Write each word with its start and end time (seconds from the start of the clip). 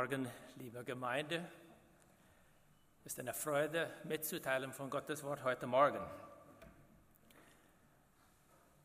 Morgen, 0.00 0.26
liebe 0.56 0.82
Gemeinde. 0.82 1.44
Es 3.04 3.12
ist 3.12 3.20
eine 3.20 3.34
Freude, 3.34 3.90
mitzuteilen 4.04 4.72
von 4.72 4.88
Gottes 4.88 5.22
Wort 5.24 5.44
heute 5.44 5.66
Morgen. 5.66 6.00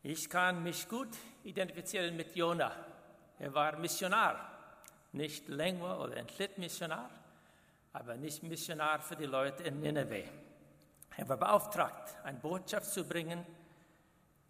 Ich 0.02 0.28
kann 0.28 0.62
mich 0.62 0.86
gut 0.90 1.08
identifizieren 1.42 2.14
mit 2.18 2.36
Jona. 2.36 2.70
Er 3.38 3.54
war 3.54 3.78
Missionar, 3.78 4.58
nicht 5.12 5.48
Länger 5.48 6.00
oder 6.00 6.18
Entschlitt-Missionar, 6.18 7.08
aber 7.94 8.16
nicht 8.16 8.42
Missionar 8.42 9.00
für 9.00 9.16
die 9.16 9.24
Leute 9.24 9.62
in 9.62 9.80
Nineveh. 9.80 10.28
Er 11.16 11.28
war 11.30 11.38
beauftragt, 11.38 12.14
eine 12.24 12.40
Botschaft 12.40 12.92
zu 12.92 13.08
bringen 13.08 13.46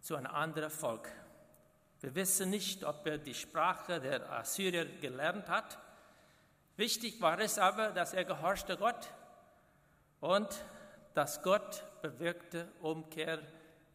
zu 0.01 0.17
einem 0.17 0.33
anderen 0.33 0.69
Volk. 0.69 1.07
Wir 2.01 2.13
wissen 2.13 2.49
nicht, 2.49 2.83
ob 2.83 3.07
er 3.07 3.19
die 3.19 3.33
Sprache 3.33 4.01
der 4.01 4.29
Assyrier 4.29 4.83
gelernt 4.99 5.47
hat 5.47 5.86
Wichtig 6.77 7.19
war 7.21 7.39
es 7.39 7.57
aber, 7.57 7.89
dass 7.89 8.13
er 8.13 8.23
gehorchte 8.23 8.77
Gott 8.77 9.09
und 10.19 10.47
dass 11.15 11.41
Gott 11.41 11.83
bewirkte 12.03 12.67
Umkehr 12.81 13.39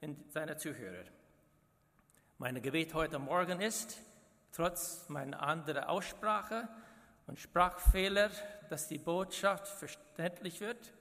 in 0.00 0.16
seine 0.30 0.56
Zuhörer. 0.56 1.04
Mein 2.38 2.60
Gebet 2.60 2.92
heute 2.92 3.20
Morgen 3.20 3.60
ist, 3.60 3.98
trotz 4.50 5.08
meiner 5.08 5.40
anderen 5.40 5.84
Aussprache 5.84 6.68
und 7.28 7.38
Sprachfehler, 7.38 8.30
dass 8.68 8.88
die 8.88 8.98
Botschaft 8.98 9.68
verständlich 9.68 10.60
wird 10.60 10.92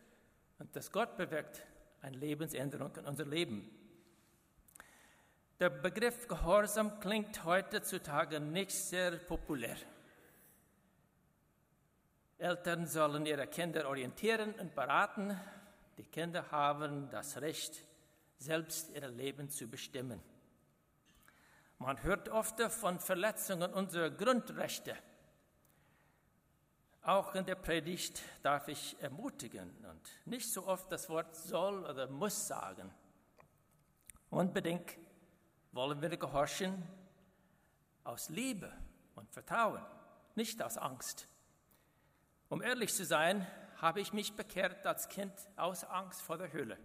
und 0.60 0.76
dass 0.76 0.92
Gott 0.92 1.18
bewirkt 1.18 1.64
eine 2.04 2.16
Lebensänderung 2.16 2.96
in 2.96 3.06
unser 3.08 3.26
Leben. 3.26 3.68
Der 5.60 5.72
Begriff 5.72 6.28
Gehorsam 6.28 7.00
klingt 7.00 7.44
heutzutage 7.44 8.40
nicht 8.40 8.72
sehr 8.72 9.18
populär. 9.18 9.78
Eltern 12.42 12.88
sollen 12.88 13.28
ihre 13.28 13.46
Kinder 13.46 13.88
orientieren 13.88 14.56
und 14.56 14.74
beraten. 14.74 15.40
Die 15.98 16.04
Kinder 16.04 16.50
haben 16.50 17.08
das 17.12 17.40
Recht, 17.40 17.86
selbst 18.40 18.90
ihr 18.96 19.08
Leben 19.10 19.48
zu 19.50 19.68
bestimmen. 19.68 20.20
Man 21.78 22.02
hört 22.02 22.30
oft 22.30 22.60
von 22.60 23.00
Verletzungen 23.00 23.72
unserer 23.72 24.10
Grundrechte. 24.10 24.98
Auch 27.04 27.36
in 27.36 27.46
der 27.46 27.56
Predigt 27.56 28.24
darf 28.42 28.68
ich 28.68 29.00
ermutigen 29.02 29.70
und 29.86 30.02
nicht 30.26 30.52
so 30.52 30.66
oft 30.66 30.92
das 30.92 31.10
Wort 31.10 31.36
soll 31.36 31.86
oder 31.86 32.08
muss 32.08 32.48
sagen. 32.48 32.92
Unbedingt 34.32 34.98
wollen 35.74 36.02
wir 36.02 36.18
gehorchen 36.18 36.88
aus 38.04 38.30
Liebe 38.30 38.72
und 39.14 39.32
Vertrauen, 39.32 39.86
nicht 40.34 40.62
aus 40.64 40.80
Angst. 40.80 41.28
Um 42.52 42.62
ehrlich 42.62 42.94
zu 42.94 43.06
sein, 43.06 43.48
habe 43.78 44.02
ich 44.02 44.12
mich 44.12 44.36
bekehrt 44.36 44.86
als 44.86 45.08
Kind 45.08 45.32
aus 45.56 45.86
Angst 45.86 46.22
vor 46.22 46.38
der 46.38 46.52
Hölle. 46.52 46.78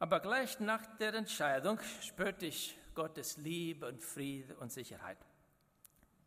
Aber 0.00 0.18
gleich 0.18 0.58
nach 0.58 0.84
der 0.96 1.14
Entscheidung 1.14 1.78
spürte 2.02 2.46
ich 2.46 2.76
Gottes 2.92 3.36
Liebe 3.36 3.86
und 3.86 4.02
Friede 4.02 4.56
und 4.56 4.72
Sicherheit. 4.72 5.16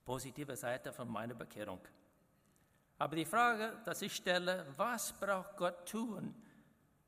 Positive 0.06 0.56
Seite 0.56 0.94
von 0.94 1.10
meiner 1.10 1.34
Bekehrung. 1.34 1.82
Aber 3.00 3.18
die 3.18 3.26
Frage, 3.26 3.78
dass 3.84 4.02
ich 4.02 4.16
stelle, 4.16 4.66
was 4.78 5.12
braucht 5.12 5.58
Gott 5.58 5.86
tun, 5.86 6.34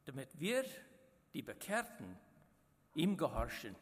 damit 0.03 0.37
wir, 0.37 0.65
die 1.33 1.41
Bekehrten, 1.41 2.17
ihm 2.95 3.15
gehorchen? 3.15 3.77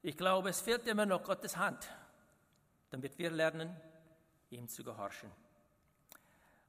Ich 0.00 0.16
glaube, 0.16 0.50
es 0.50 0.60
fehlt 0.60 0.86
immer 0.86 1.06
noch 1.06 1.24
Gottes 1.24 1.56
Hand, 1.56 1.88
damit 2.90 3.18
wir 3.18 3.32
lernen, 3.32 3.76
ihm 4.54 4.68
zu 4.68 4.84
gehorchen. 4.84 5.30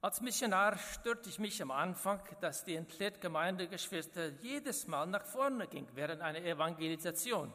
Als 0.01 0.22
Missionar 0.22 0.78
störte 0.78 1.29
ich 1.29 1.40
mich 1.40 1.62
am 1.62 1.72
Anfang, 1.72 2.22
dass 2.40 2.63
die 2.63 2.75
Entlet-Gemeindegeschwister 2.75 4.28
jedes 4.41 4.85
Mal 4.88 5.07
nach 5.07 5.25
vorne 5.25 5.68
ging 5.68 5.88
während 5.96 6.22
einer 6.22 6.40
Evangelisation. 6.40 7.51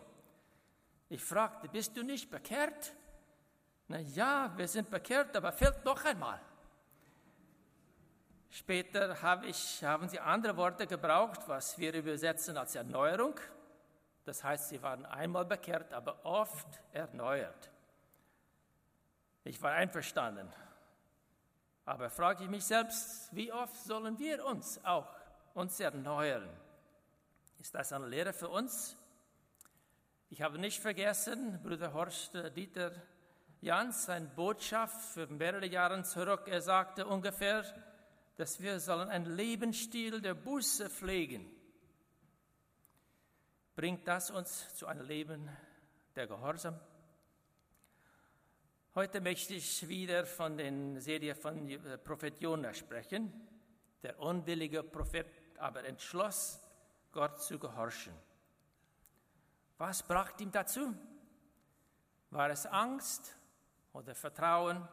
Ich 1.08 1.22
fragte, 1.22 1.68
bist 1.68 1.96
du 1.96 2.02
nicht 2.02 2.30
bekehrt? 2.30 2.92
Na 3.86 4.00
ja, 4.00 4.52
wir 4.56 4.66
sind 4.66 4.90
bekehrt, 4.90 5.36
aber 5.36 5.52
fehlt 5.52 5.84
noch 5.84 6.04
einmal. 6.04 6.40
Später 8.50 9.22
habe 9.22 9.46
ich, 9.46 9.84
haben 9.84 10.08
sie 10.08 10.18
andere 10.18 10.56
Worte 10.56 10.88
gebraucht, 10.88 11.46
was 11.46 11.78
wir 11.78 11.94
übersetzen 11.94 12.56
als 12.56 12.74
Erneuerung. 12.74 13.34
Das 14.24 14.42
heißt, 14.42 14.70
sie 14.70 14.82
waren 14.82 15.06
einmal 15.06 15.44
bekehrt, 15.44 15.92
aber 15.92 16.24
oft 16.24 16.66
erneuert. 16.92 17.70
Ich 19.44 19.60
war 19.62 19.72
einverstanden. 19.72 20.52
Aber 21.84 22.10
frage 22.10 22.44
ich 22.44 22.50
mich 22.50 22.64
selbst, 22.64 23.34
wie 23.34 23.52
oft 23.52 23.76
sollen 23.76 24.18
wir 24.18 24.44
uns 24.44 24.84
auch 24.84 25.08
uns 25.54 25.80
erneuern? 25.80 26.48
Ist 27.58 27.74
das 27.74 27.92
eine 27.92 28.06
Lehre 28.06 28.32
für 28.32 28.48
uns? 28.48 28.96
Ich 30.28 30.42
habe 30.42 30.58
nicht 30.58 30.80
vergessen, 30.80 31.60
Bruder 31.62 31.92
Horst 31.92 32.34
Dieter 32.54 32.92
Jans, 33.62 34.06
seine 34.06 34.28
Botschaft 34.28 35.00
für 35.12 35.26
mehrere 35.26 35.66
Jahre 35.66 36.02
zurück. 36.02 36.44
Er 36.46 36.62
sagte 36.62 37.06
ungefähr, 37.06 37.64
dass 38.36 38.60
wir 38.60 38.80
sollen 38.80 39.08
einen 39.10 39.36
Lebensstil 39.36 40.22
der 40.22 40.34
Buße 40.34 40.88
pflegen. 40.88 41.50
Bringt 43.74 44.08
das 44.08 44.30
uns 44.30 44.74
zu 44.76 44.86
einem 44.86 45.06
Leben 45.06 45.48
der 46.16 46.26
Gehorsam? 46.26 46.80
Heute 48.96 49.20
möchte 49.20 49.54
ich 49.54 49.86
wieder 49.86 50.26
von 50.26 50.56
der 50.56 51.00
Serie 51.00 51.36
von 51.36 51.68
äh, 51.68 51.96
Prophet 51.96 52.40
Jona 52.40 52.74
sprechen. 52.74 53.32
Der 54.02 54.18
unwillige 54.18 54.82
Prophet 54.82 55.28
aber 55.58 55.84
entschloss, 55.84 56.58
Gott 57.12 57.40
zu 57.40 57.56
gehorchen. 57.56 58.12
Was 59.78 60.02
brachte 60.02 60.42
ihm 60.42 60.50
dazu? 60.50 60.92
War 62.30 62.50
es 62.50 62.66
Angst 62.66 63.36
oder 63.92 64.12
Vertrauen? 64.12 64.88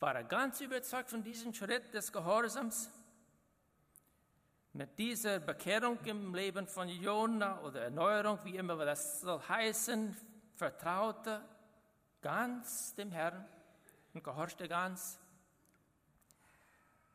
War 0.00 0.14
er 0.14 0.24
ganz 0.24 0.62
überzeugt 0.62 1.10
von 1.10 1.22
diesem 1.22 1.52
Schritt 1.52 1.92
des 1.92 2.10
Gehorsams? 2.10 2.90
Mit 4.72 4.98
dieser 4.98 5.40
Bekehrung 5.40 5.98
im 6.06 6.34
Leben 6.34 6.66
von 6.66 6.88
Jona 6.88 7.60
oder 7.60 7.82
Erneuerung, 7.82 8.38
wie 8.44 8.56
immer 8.56 8.82
das 8.82 9.20
soll 9.20 9.42
heißen, 9.46 10.16
vertraute 10.54 11.42
ganz 12.20 12.94
dem 12.94 13.12
Herrn 13.12 13.44
und 14.14 14.24
gehorchte 14.24 14.68
ganz. 14.68 15.18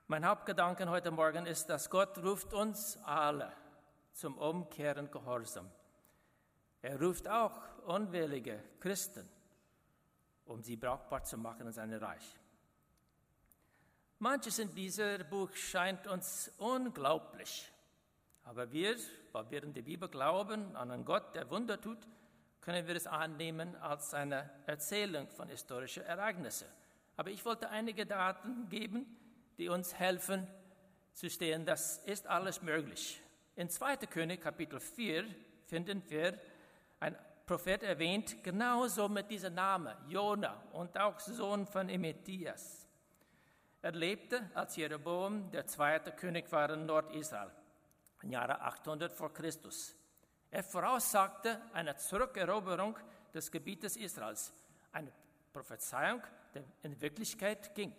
Mein 0.08 0.26
Hauptgedanke 0.26 0.90
heute 0.90 1.12
Morgen 1.12 1.46
ist, 1.46 1.68
dass 1.68 1.90
Gott 1.90 2.18
ruft 2.20 2.54
uns 2.54 2.98
alle 3.04 3.52
zum 4.14 4.38
Umkehren 4.38 5.10
Gehorsam. 5.10 5.70
Er 6.82 7.02
ruft 7.02 7.28
auch 7.28 7.58
unwillige 7.86 8.62
Christen, 8.80 9.28
um 10.46 10.62
sie 10.62 10.76
brauchbar 10.76 11.24
zu 11.24 11.38
machen 11.38 11.68
in 11.68 11.74
seinem 11.74 12.02
Reich. 12.02 12.36
Manches 14.20 14.60
in 14.60 14.74
diesem 14.74 15.28
Buch 15.30 15.54
scheint 15.54 16.08
uns 16.08 16.52
unglaublich. 16.58 17.72
Aber 18.44 18.72
wir, 18.72 18.96
weil 19.32 19.50
wir 19.50 19.64
in 19.64 19.74
die 19.74 19.82
Bibel 19.82 20.10
glauben, 20.10 20.76
an 20.76 20.92
einen 20.92 21.06
Gott, 21.06 21.34
der 21.36 21.50
Wunder 21.50 21.80
tut, 21.80 22.00
können 22.64 22.88
wir 22.88 22.96
es 22.96 23.08
annehmen 23.08 23.76
als 23.78 24.14
eine 24.14 24.50
Erzählung 24.66 25.28
von 25.28 25.50
historischen 25.50 26.04
Ereignissen. 26.04 26.68
Aber 27.18 27.30
ich 27.30 27.44
wollte 27.44 27.70
einige 27.70 28.06
Daten 28.06 28.70
geben, 28.70 29.06
die 29.58 29.68
uns 29.68 29.94
helfen 29.94 30.48
zu 31.12 31.30
stehen, 31.30 31.66
das 31.66 31.98
ist 32.00 32.26
alles 32.26 32.62
möglich. 32.62 33.22
In 33.56 33.70
2. 33.70 33.98
König 33.98 34.42
Kapitel 34.42 34.80
4 34.80 35.26
finden 35.66 36.02
wir 36.10 36.40
ein 37.00 37.16
Prophet 37.46 37.84
erwähnt, 37.84 38.42
genauso 38.44 39.10
mit 39.10 39.30
diesem 39.30 39.54
Namen, 39.54 39.96
Jona 40.08 40.64
und 40.72 40.98
auch 40.98 41.20
Sohn 41.20 41.68
von 41.68 41.90
Emethias. 41.90 42.88
Er 43.82 43.92
lebte, 43.92 44.50
als 44.54 44.78
Jeroboam 44.78 45.52
der 45.52 45.68
zweite 45.68 46.14
König 46.14 46.50
war 46.52 46.70
in 46.70 46.86
Nordisrael, 46.86 47.52
im 48.22 48.32
Jahre 48.32 48.62
800 48.62 49.12
vor 49.12 49.34
Christus. 49.34 49.94
Er 50.54 50.62
voraussagte 50.62 51.60
eine 51.74 51.96
Zurückeroberung 51.96 52.96
des 53.34 53.52
Gebietes 53.52 53.98
Israels, 53.98 54.54
eine 54.92 55.12
Prophezeiung, 55.52 56.22
die 56.54 56.62
in 56.84 57.02
Wirklichkeit 57.02 57.74
ging. 57.74 57.96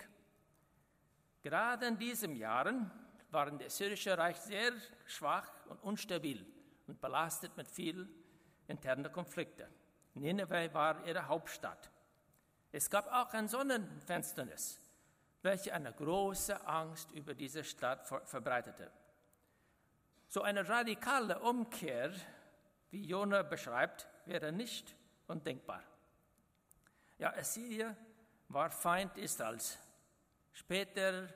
Gerade 1.43 1.87
in 1.87 1.99
diesen 1.99 2.37
Jahren 2.37 2.93
war 3.33 3.51
das 3.51 3.77
syrische 3.77 4.17
Reich 4.17 4.37
sehr 4.37 4.71
schwach 5.05 5.51
und 5.67 5.83
unstabil 5.83 6.47
und 6.87 7.01
belastet 7.01 7.57
mit 7.57 7.67
vielen 7.67 8.09
internen 8.69 9.11
Konflikten. 9.11 9.67
Nineveh 10.15 10.73
war 10.73 11.05
ihre 11.05 11.27
Hauptstadt. 11.27 11.91
Es 12.71 12.89
gab 12.89 13.09
auch 13.09 13.33
ein 13.33 13.49
Sonnenfinsternis, 13.49 14.79
welche 15.43 15.75
eine 15.75 15.93
große 15.93 16.65
Angst 16.69 17.11
über 17.11 17.35
diese 17.35 17.65
Stadt 17.65 18.07
verbreitete. 18.07 18.93
So 20.29 20.43
eine 20.43 20.69
radikale 20.69 21.41
Umkehr 21.41 22.13
wie 22.95 23.07
Jona 23.07 23.43
beschreibt, 23.43 24.07
wäre 24.25 24.53
nicht 24.53 24.95
undenkbar. 25.27 25.83
Ja, 27.19 27.35
Assyrien 27.35 27.97
war 28.49 28.71
Feind 28.71 29.19
Israels. 29.19 29.77
Später 30.53 31.29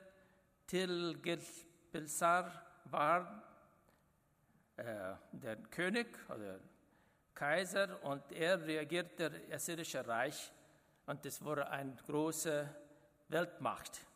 Tilgilpilsar 0.68 2.52
war 2.84 3.42
äh, 4.76 5.16
der 5.32 5.56
König 5.68 6.06
oder 6.28 6.60
Kaiser 7.34 8.04
und 8.04 8.30
er 8.30 8.64
reagierte 8.64 9.28
das 9.28 9.52
assyrische 9.52 10.06
Reich 10.06 10.52
und 11.06 11.26
es 11.26 11.42
wurde 11.42 11.68
eine 11.68 11.96
große 12.06 12.68
Weltmacht. 13.30 14.06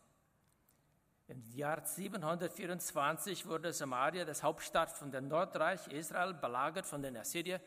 Im 1.29 1.43
Jahr 1.55 1.85
724 1.85 3.47
wurde 3.47 3.73
Samaria, 3.73 4.25
das 4.25 4.43
Hauptstadt 4.43 4.91
von 4.91 5.11
dem 5.11 5.29
Nordreich 5.29 5.87
Israel, 5.89 6.35
belagert 6.35 6.87
von 6.87 7.03
den 7.03 7.17
Assyriern 7.17 7.61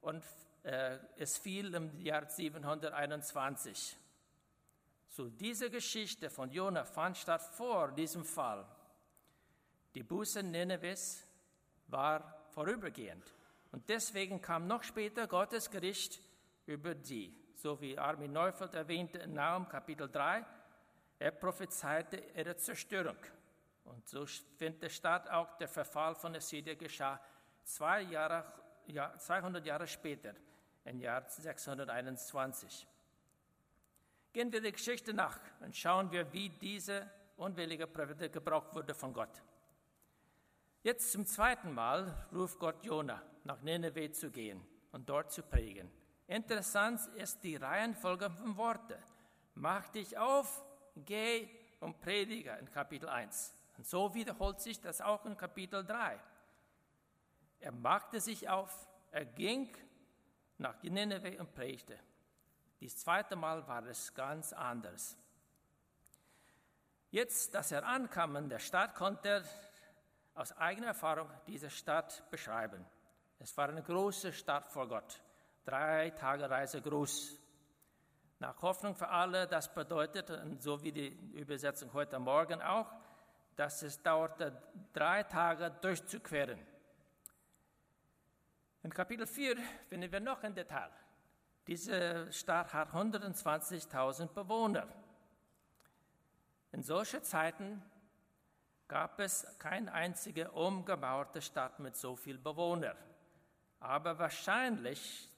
und 0.00 0.24
äh, 0.62 0.98
es 1.16 1.38
fiel 1.38 1.74
im 1.74 1.98
Jahr 2.00 2.28
721. 2.28 3.96
So, 5.08 5.28
diese 5.28 5.70
Geschichte 5.70 6.30
von 6.30 6.50
Jona 6.50 6.84
fand 6.84 7.16
statt 7.16 7.42
vor 7.42 7.92
diesem 7.92 8.24
Fall. 8.24 8.66
Die 9.94 10.02
Buße 10.02 10.42
Ninevehs 10.42 11.26
war 11.88 12.46
vorübergehend. 12.50 13.24
Und 13.72 13.88
deswegen 13.88 14.40
kam 14.40 14.66
noch 14.66 14.82
später 14.82 15.26
Gottes 15.26 15.70
Gericht 15.70 16.20
über 16.66 16.94
die. 16.94 17.34
So 17.54 17.80
wie 17.80 17.98
Armin 17.98 18.32
Neufeld 18.32 18.74
erwähnte 18.74 19.18
in 19.18 19.34
Naum 19.34 19.68
Kapitel 19.68 20.08
3, 20.08 20.44
er 21.18 21.32
prophezeite 21.32 22.22
ihre 22.34 22.56
Zerstörung. 22.56 23.16
Und 23.84 24.06
so 24.08 24.26
findet 24.56 24.92
statt 24.92 25.28
auch 25.30 25.56
der 25.56 25.68
Verfall 25.68 26.14
von 26.14 26.34
Assyrien 26.36 26.78
geschah 26.78 27.20
zwei 27.64 28.02
Jahre, 28.02 28.44
ja, 28.86 29.16
200 29.18 29.64
Jahre 29.64 29.86
später, 29.86 30.34
im 30.84 31.00
Jahr 31.00 31.24
621. 31.28 32.86
Gehen 34.32 34.52
wir 34.52 34.60
der 34.60 34.72
Geschichte 34.72 35.12
nach 35.12 35.40
und 35.60 35.74
schauen 35.74 36.10
wir, 36.10 36.30
wie 36.32 36.48
diese 36.48 37.10
unwillige 37.36 37.86
Prophete 37.86 38.30
gebraucht 38.30 38.74
wurde 38.74 38.94
von 38.94 39.12
Gott. 39.12 39.42
Jetzt 40.82 41.12
zum 41.12 41.26
zweiten 41.26 41.72
Mal 41.72 42.28
ruft 42.32 42.58
Gott 42.58 42.84
Jona, 42.84 43.22
nach 43.44 43.60
Nineveh 43.62 44.10
zu 44.12 44.30
gehen 44.30 44.64
und 44.92 45.08
dort 45.08 45.32
zu 45.32 45.42
prägen. 45.42 45.90
Interessant 46.26 47.00
ist 47.16 47.42
die 47.42 47.56
Reihenfolge 47.56 48.30
von 48.30 48.56
Worten. 48.56 49.02
Mach 49.54 49.88
dich 49.88 50.16
auf, 50.16 50.62
geh 51.04 51.48
und 51.80 52.00
predige 52.00 52.52
in 52.60 52.70
Kapitel 52.70 53.08
1. 53.08 53.54
Und 53.76 53.86
so 53.86 54.12
wiederholt 54.14 54.60
sich 54.60 54.80
das 54.80 55.00
auch 55.00 55.24
in 55.24 55.36
Kapitel 55.36 55.84
3. 55.84 56.18
Er 57.60 57.72
machte 57.72 58.20
sich 58.20 58.48
auf, 58.48 58.88
er 59.10 59.24
ging 59.24 59.74
nach 60.58 60.82
Nineveh 60.82 61.38
und 61.38 61.54
predigte. 61.54 61.98
Das 62.80 62.96
zweite 62.96 63.36
Mal 63.36 63.66
war 63.66 63.84
es 63.86 64.14
ganz 64.14 64.52
anders. 64.52 65.16
Jetzt, 67.10 67.54
dass 67.54 67.72
er 67.72 67.86
ankam 67.86 68.36
in 68.36 68.48
der 68.48 68.58
Stadt, 68.58 68.94
konnte 68.94 69.28
er 69.28 69.44
aus 70.34 70.52
eigener 70.52 70.88
Erfahrung 70.88 71.28
diese 71.46 71.70
Stadt 71.70 72.28
beschreiben. 72.30 72.84
Es 73.38 73.56
war 73.56 73.68
eine 73.68 73.82
große 73.82 74.32
Stadt 74.32 74.70
vor 74.70 74.88
Gott, 74.88 75.20
drei 75.64 76.10
Tage 76.10 76.48
Reise 76.48 76.82
groß. 76.82 77.38
Nach 78.40 78.62
Hoffnung 78.62 78.94
für 78.94 79.08
alle, 79.08 79.48
das 79.48 79.72
bedeutet, 79.74 80.30
so 80.60 80.80
wie 80.82 80.92
die 80.92 81.08
Übersetzung 81.32 81.92
heute 81.92 82.18
Morgen 82.20 82.62
auch, 82.62 82.86
dass 83.56 83.82
es 83.82 84.00
dauerte 84.00 84.62
drei 84.92 85.24
Tage 85.24 85.72
durchzuqueren. 85.80 86.64
In 88.84 88.94
Kapitel 88.94 89.26
4 89.26 89.56
finden 89.88 90.12
wir 90.12 90.20
noch 90.20 90.42
ein 90.44 90.54
Detail. 90.54 90.90
Diese 91.66 92.32
Stadt 92.32 92.72
hat 92.72 92.92
120.000 92.92 94.28
Bewohner. 94.28 94.86
In 96.70 96.84
solchen 96.84 97.24
Zeiten 97.24 97.82
gab 98.86 99.18
es 99.18 99.58
keine 99.58 99.92
einzige 99.92 100.52
umgebaute 100.52 101.42
Stadt 101.42 101.80
mit 101.80 101.96
so 101.96 102.14
vielen 102.14 102.42
Bewohnern. 102.42 102.96
Aber 103.80 104.16
wahrscheinlich 104.18 105.28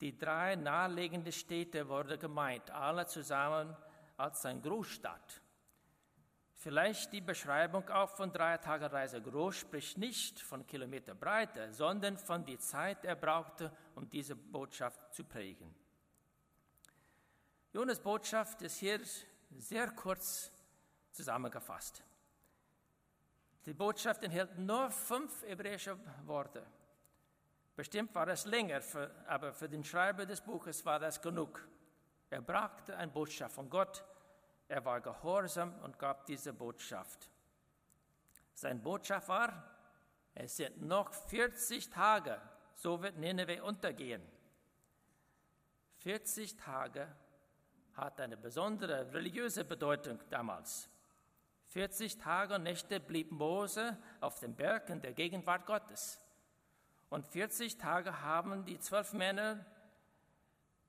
die 0.00 0.16
drei 0.16 0.56
naheliegenden 0.56 1.32
Städte 1.32 1.88
wurden 1.88 2.18
gemeint, 2.18 2.70
alle 2.70 3.06
zusammen 3.06 3.76
als 4.16 4.44
eine 4.44 4.60
Großstadt. 4.60 5.40
Vielleicht 6.54 7.12
die 7.12 7.20
Beschreibung 7.20 7.88
auch 7.90 8.10
von 8.10 8.32
drei 8.32 8.56
Tage 8.58 8.90
Reise 8.90 9.20
groß 9.20 9.56
spricht 9.56 9.98
nicht 9.98 10.40
von 10.40 10.66
Kilometerbreite, 10.66 11.72
sondern 11.72 12.16
von 12.18 12.44
der 12.44 12.58
Zeit, 12.58 13.04
er 13.04 13.14
brauchte, 13.14 13.70
um 13.94 14.08
diese 14.08 14.34
Botschaft 14.34 15.14
zu 15.14 15.24
prägen. 15.24 15.74
Jonas 17.72 18.00
Botschaft 18.00 18.62
ist 18.62 18.78
hier 18.78 19.00
sehr 19.58 19.90
kurz 19.90 20.50
zusammengefasst. 21.12 22.02
Die 23.66 23.74
Botschaft 23.74 24.22
enthält 24.22 24.58
nur 24.58 24.90
fünf 24.90 25.42
hebräische 25.42 25.98
Worte. 26.24 26.66
Bestimmt 27.76 28.14
war 28.14 28.26
es 28.28 28.46
länger, 28.46 28.80
für, 28.80 29.10
aber 29.26 29.52
für 29.52 29.68
den 29.68 29.84
Schreiber 29.84 30.24
des 30.24 30.40
Buches 30.40 30.84
war 30.86 30.98
das 30.98 31.20
genug. 31.20 31.68
Er 32.30 32.40
brachte 32.40 32.96
eine 32.96 33.12
Botschaft 33.12 33.54
von 33.54 33.68
Gott, 33.68 34.02
er 34.66 34.82
war 34.84 35.00
gehorsam 35.02 35.78
und 35.82 35.98
gab 35.98 36.24
diese 36.24 36.54
Botschaft. 36.54 37.30
Sein 38.54 38.82
Botschaft 38.82 39.28
war, 39.28 39.70
es 40.34 40.56
sind 40.56 40.82
noch 40.82 41.12
40 41.12 41.90
Tage, 41.90 42.40
so 42.74 43.02
wird 43.02 43.18
Nineveh 43.18 43.60
untergehen. 43.60 44.22
40 45.98 46.56
Tage 46.56 47.06
hat 47.94 48.20
eine 48.20 48.38
besondere 48.38 49.12
religiöse 49.12 49.64
Bedeutung 49.64 50.18
damals. 50.30 50.88
40 51.68 52.16
Tage 52.16 52.54
und 52.54 52.62
Nächte 52.62 53.00
blieb 53.00 53.30
Mose 53.32 53.98
auf 54.20 54.40
dem 54.40 54.54
Berg 54.54 54.88
in 54.88 55.02
der 55.02 55.12
Gegenwart 55.12 55.66
Gottes. 55.66 56.18
Und 57.08 57.26
40 57.26 57.78
Tage 57.78 58.22
haben 58.22 58.64
die 58.64 58.78
zwölf 58.78 59.12
Männer 59.12 59.64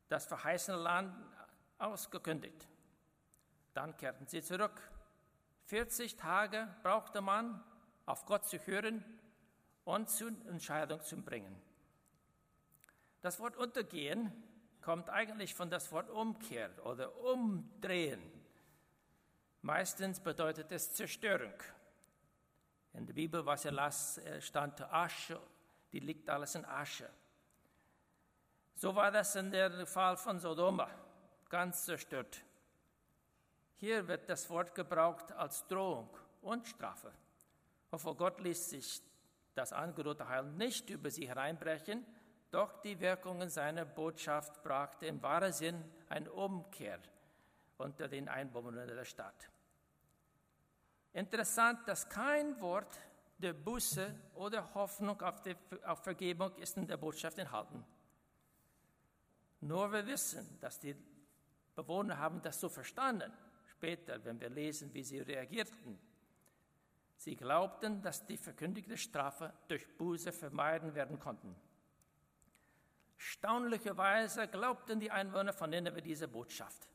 das 0.09 0.25
verheißene 0.25 0.77
Land 0.77 1.13
ausgekündigt. 1.77 2.67
Dann 3.73 3.95
kehrten 3.97 4.25
sie 4.25 4.41
zurück. 4.41 4.81
40 5.65 6.15
Tage 6.15 6.67
brauchte 6.81 7.21
man, 7.21 7.63
auf 8.05 8.25
Gott 8.25 8.45
zu 8.45 8.57
hören 8.65 9.03
und 9.83 10.09
zur 10.09 10.29
Entscheidung 10.47 11.01
zu 11.01 11.17
bringen. 11.17 11.61
Das 13.21 13.39
Wort 13.39 13.57
untergehen 13.57 14.31
kommt 14.81 15.09
eigentlich 15.09 15.53
von 15.53 15.69
das 15.69 15.91
Wort 15.91 16.09
Umkehr 16.09 16.69
oder 16.85 17.15
umdrehen. 17.17 18.21
Meistens 19.61 20.21
bedeutet 20.21 20.71
es 20.71 20.93
Zerstörung. 20.93 21.53
In 22.93 23.05
der 23.05 23.13
Bibel, 23.13 23.45
was 23.45 23.65
er 23.65 23.73
las, 23.73 24.21
stand 24.39 24.81
Asche, 24.81 25.39
die 25.91 25.99
liegt 25.99 26.29
alles 26.29 26.55
in 26.55 26.65
Asche. 26.65 27.09
So 28.75 28.95
war 28.95 29.11
das 29.11 29.35
in 29.35 29.51
der 29.51 29.87
Fall 29.87 30.17
von 30.17 30.39
Sodoma, 30.39 30.89
ganz 31.49 31.85
zerstört. 31.85 32.41
Hier 33.77 34.07
wird 34.07 34.29
das 34.29 34.49
Wort 34.49 34.75
gebraucht 34.75 35.31
als 35.31 35.65
Drohung 35.67 36.09
und 36.41 36.67
Strafe. 36.67 37.11
Obwohl 37.91 38.15
Gott 38.15 38.39
ließ 38.41 38.69
sich 38.69 39.01
das 39.55 39.73
angedrohte 39.73 40.27
Heil 40.27 40.43
nicht 40.43 40.89
über 40.89 41.09
sie 41.09 41.27
hereinbrechen, 41.27 42.05
doch 42.51 42.81
die 42.81 42.99
Wirkungen 42.99 43.49
seiner 43.49 43.85
Botschaft 43.85 44.63
brachte 44.63 45.05
im 45.05 45.21
wahren 45.21 45.51
Sinn 45.51 45.83
eine 46.09 46.31
Umkehr 46.31 46.99
unter 47.77 48.07
den 48.07 48.29
Einwohnern 48.29 48.87
der 48.87 49.05
Stadt. 49.05 49.49
Interessant, 51.13 51.87
dass 51.87 52.09
kein 52.09 52.59
Wort 52.61 52.99
der 53.37 53.53
Buße 53.53 54.13
oder 54.35 54.73
Hoffnung 54.73 55.21
auf, 55.21 55.41
die, 55.41 55.55
auf 55.85 56.03
Vergebung 56.03 56.55
ist 56.55 56.77
in 56.77 56.87
der 56.87 56.97
Botschaft 56.97 57.37
enthalten. 57.37 57.83
Nur 59.61 59.91
wir 59.91 60.05
wissen, 60.05 60.59
dass 60.59 60.79
die 60.79 60.95
Bewohner 61.75 62.17
haben 62.17 62.41
das 62.41 62.59
so 62.59 62.69
verstanden. 62.69 63.31
Später, 63.65 64.23
wenn 64.25 64.39
wir 64.39 64.49
lesen, 64.49 64.93
wie 64.93 65.03
sie 65.03 65.19
reagierten. 65.19 65.99
Sie 67.15 67.35
glaubten, 67.35 68.01
dass 68.01 68.25
die 68.25 68.37
verkündigte 68.37 68.97
Strafe 68.97 69.53
durch 69.67 69.87
Buße 69.97 70.31
vermeiden 70.31 70.95
werden 70.95 71.19
konnten. 71.19 71.55
Staunlicherweise 73.17 74.47
glaubten 74.47 74.99
die 74.99 75.09
Einwohner 75.09 75.53
von 75.53 75.71
Nineveh 75.71 76.01
diese 76.01 76.27
Botschaft. 76.27 76.87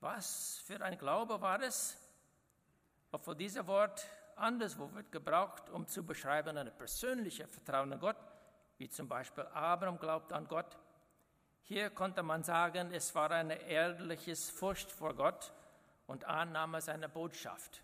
Was 0.00 0.62
für 0.66 0.80
ein 0.80 0.96
Glaube 0.96 1.40
war 1.40 1.62
es? 1.62 1.98
Obwohl 3.12 3.36
dieses 3.36 3.66
Wort 3.66 4.06
anderswo 4.40 4.92
wird 4.94 5.12
gebraucht, 5.12 5.70
um 5.70 5.86
zu 5.86 6.04
beschreiben 6.04 6.56
ein 6.56 6.76
persönliches 6.76 7.50
Vertrauen 7.50 7.92
an 7.92 8.00
Gott, 8.00 8.16
wie 8.78 8.88
zum 8.88 9.08
Beispiel 9.08 9.44
Abraham 9.52 9.98
glaubt 9.98 10.32
an 10.32 10.48
Gott. 10.48 10.78
Hier 11.62 11.90
konnte 11.90 12.22
man 12.22 12.42
sagen, 12.42 12.92
es 12.92 13.14
war 13.14 13.30
eine 13.30 13.62
ehrliches 13.62 14.50
Furcht 14.50 14.90
vor 14.90 15.14
Gott 15.14 15.52
und 16.06 16.24
Annahme 16.24 16.80
seiner 16.80 17.08
Botschaft. 17.08 17.82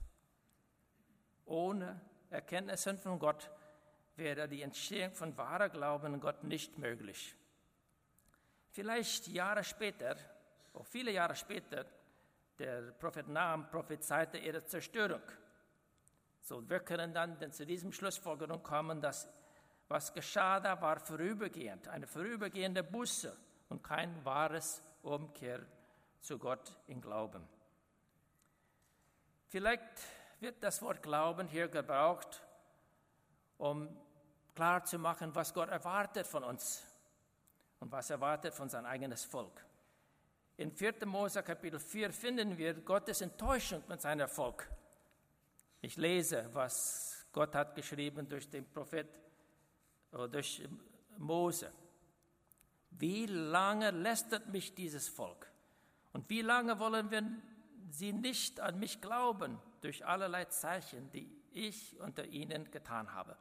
Ohne 1.44 2.00
Erkenntnissen 2.30 2.98
von 2.98 3.18
Gott 3.18 3.50
wäre 4.16 4.48
die 4.48 4.62
Entstehung 4.62 5.12
von 5.12 5.36
wahrer 5.36 5.68
Glauben 5.68 6.14
an 6.14 6.20
Gott 6.20 6.42
nicht 6.42 6.78
möglich. 6.78 7.36
Vielleicht 8.72 9.28
Jahre 9.28 9.62
später 9.62 10.16
Auch 10.76 10.84
viele 10.84 11.10
Jahre 11.10 11.34
später, 11.34 11.86
der 12.58 12.92
Prophet 12.92 13.28
Naam 13.28 13.70
prophezeite 13.70 14.36
ihre 14.36 14.64
Zerstörung. 14.64 15.22
So, 16.46 16.62
wir 16.70 16.78
können 16.78 17.12
dann 17.12 17.50
zu 17.50 17.66
diesem 17.66 17.92
Schlussfolgerung 17.92 18.62
kommen, 18.62 19.00
dass 19.00 19.26
was 19.88 20.14
geschah 20.14 20.60
da 20.60 20.80
war 20.80 21.00
vorübergehend, 21.00 21.88
eine 21.88 22.06
vorübergehende 22.06 22.84
Busse 22.84 23.36
und 23.68 23.82
kein 23.82 24.24
wahres 24.24 24.80
Umkehr 25.02 25.66
zu 26.20 26.38
Gott 26.38 26.72
in 26.86 27.00
Glauben. 27.00 27.42
Vielleicht 29.48 29.82
wird 30.38 30.62
das 30.62 30.80
Wort 30.82 31.02
Glauben 31.02 31.48
hier 31.48 31.66
gebraucht, 31.66 32.40
um 33.58 33.88
klarzumachen, 34.54 35.34
was 35.34 35.52
Gott 35.52 35.70
erwartet 35.70 36.28
von 36.28 36.44
uns 36.44 36.80
und 37.80 37.90
was 37.90 38.08
erwartet 38.08 38.54
von 38.54 38.68
sein 38.68 38.86
eigenes 38.86 39.24
Volk. 39.24 39.64
In 40.58 40.70
4. 40.70 41.06
Mose 41.06 41.42
Kapitel 41.42 41.80
4 41.80 42.12
finden 42.12 42.56
wir 42.56 42.74
Gottes 42.74 43.20
Enttäuschung 43.20 43.82
mit 43.88 44.00
seinem 44.00 44.28
Volk. 44.28 44.68
Ich 45.86 45.96
lese, 45.96 46.50
was 46.52 47.28
Gott 47.30 47.54
hat 47.54 47.76
geschrieben 47.76 48.28
durch 48.28 48.50
den 48.50 48.68
Prophet 48.68 49.20
oder 50.10 50.26
durch 50.26 50.68
Mose. 51.16 51.72
Wie 52.90 53.26
lange 53.26 53.92
lästert 53.92 54.48
mich 54.48 54.74
dieses 54.74 55.08
Volk? 55.08 55.48
Und 56.12 56.28
wie 56.28 56.42
lange 56.42 56.80
wollen 56.80 57.08
wir 57.12 57.22
sie 57.88 58.12
nicht 58.12 58.58
an 58.58 58.80
mich 58.80 59.00
glauben 59.00 59.60
durch 59.80 60.04
allerlei 60.04 60.46
Zeichen, 60.46 61.08
die 61.12 61.30
ich 61.52 61.96
unter 62.00 62.24
ihnen 62.24 62.68
getan 62.72 63.12
habe? 63.12 63.36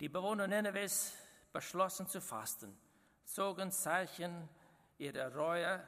Die 0.00 0.08
Bewohner 0.08 0.46
Ninevehs 0.46 1.12
beschlossen 1.52 2.06
zu 2.06 2.22
fasten, 2.22 2.74
zogen 3.26 3.70
Zeichen 3.70 4.48
ihrer 4.96 5.34
Reue 5.34 5.86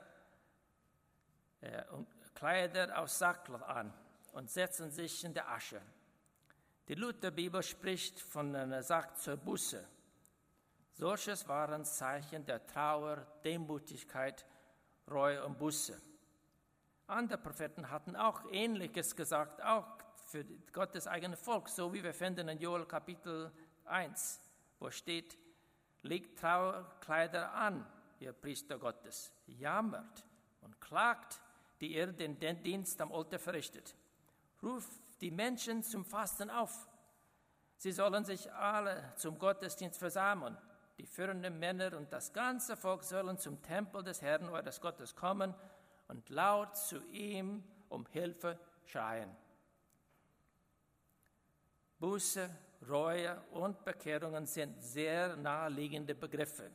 äh, 1.62 1.84
und 1.86 2.06
Kleider 2.34 2.98
aus 2.98 3.18
Sackler 3.18 3.66
an 3.66 3.94
und 4.36 4.50
setzten 4.50 4.90
sich 4.90 5.24
in 5.24 5.32
der 5.32 5.50
Asche. 5.50 5.80
Die 6.88 6.94
Lutherbibel 6.94 7.62
spricht 7.62 8.20
von 8.20 8.54
einer 8.54 8.82
Sack 8.82 9.18
zur 9.18 9.38
Busse. 9.38 9.88
Solches 10.92 11.48
waren 11.48 11.86
Zeichen 11.86 12.44
der 12.44 12.66
Trauer, 12.66 13.26
Demutigkeit, 13.42 14.44
Reue 15.10 15.42
und 15.42 15.56
Busse. 15.58 15.98
Andere 17.06 17.38
Propheten 17.38 17.90
hatten 17.90 18.14
auch 18.14 18.42
Ähnliches 18.52 19.16
gesagt, 19.16 19.62
auch 19.62 19.86
für 20.26 20.44
Gottes 20.70 21.06
eigenes 21.06 21.40
Volk, 21.40 21.70
so 21.70 21.94
wie 21.94 22.04
wir 22.04 22.12
finden 22.12 22.48
in 22.48 22.58
Joel 22.58 22.84
Kapitel 22.84 23.50
1, 23.86 24.38
wo 24.78 24.90
steht, 24.90 25.38
legt 26.02 26.38
Trauerkleider 26.38 27.54
an, 27.54 27.86
ihr 28.20 28.34
Priester 28.34 28.78
Gottes, 28.78 29.32
jammert 29.46 30.26
und 30.60 30.78
klagt, 30.78 31.40
die 31.80 31.94
ihr 31.94 32.08
den 32.08 32.38
Dienst 32.62 33.00
am 33.00 33.12
Altar 33.12 33.38
verrichtet. 33.38 33.96
Ruft 34.62 34.90
die 35.20 35.30
Menschen 35.30 35.82
zum 35.82 36.04
Fasten 36.04 36.50
auf. 36.50 36.88
Sie 37.76 37.92
sollen 37.92 38.24
sich 38.24 38.52
alle 38.52 39.12
zum 39.16 39.38
Gottesdienst 39.38 39.98
versammeln. 39.98 40.56
Die 40.98 41.06
führenden 41.06 41.58
Männer 41.58 41.96
und 41.96 42.12
das 42.12 42.32
ganze 42.32 42.76
Volk 42.76 43.04
sollen 43.04 43.38
zum 43.38 43.62
Tempel 43.62 44.02
des 44.02 44.22
Herrn 44.22 44.48
eures 44.48 44.80
Gottes 44.80 45.14
kommen 45.14 45.54
und 46.08 46.28
laut 46.30 46.74
zu 46.76 47.04
ihm 47.10 47.62
um 47.88 48.06
Hilfe 48.06 48.58
schreien. 48.84 49.34
Buße, 51.98 52.48
Reue 52.88 53.40
und 53.52 53.84
Bekehrungen 53.84 54.46
sind 54.46 54.82
sehr 54.82 55.36
naheliegende 55.36 56.14
Begriffe. 56.14 56.70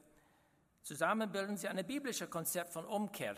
Zusammen 0.81 1.31
bilden 1.31 1.57
sie 1.57 1.67
ein 1.67 1.85
biblisches 1.85 2.29
Konzept 2.29 2.73
von 2.73 2.85
Umkehr. 2.85 3.35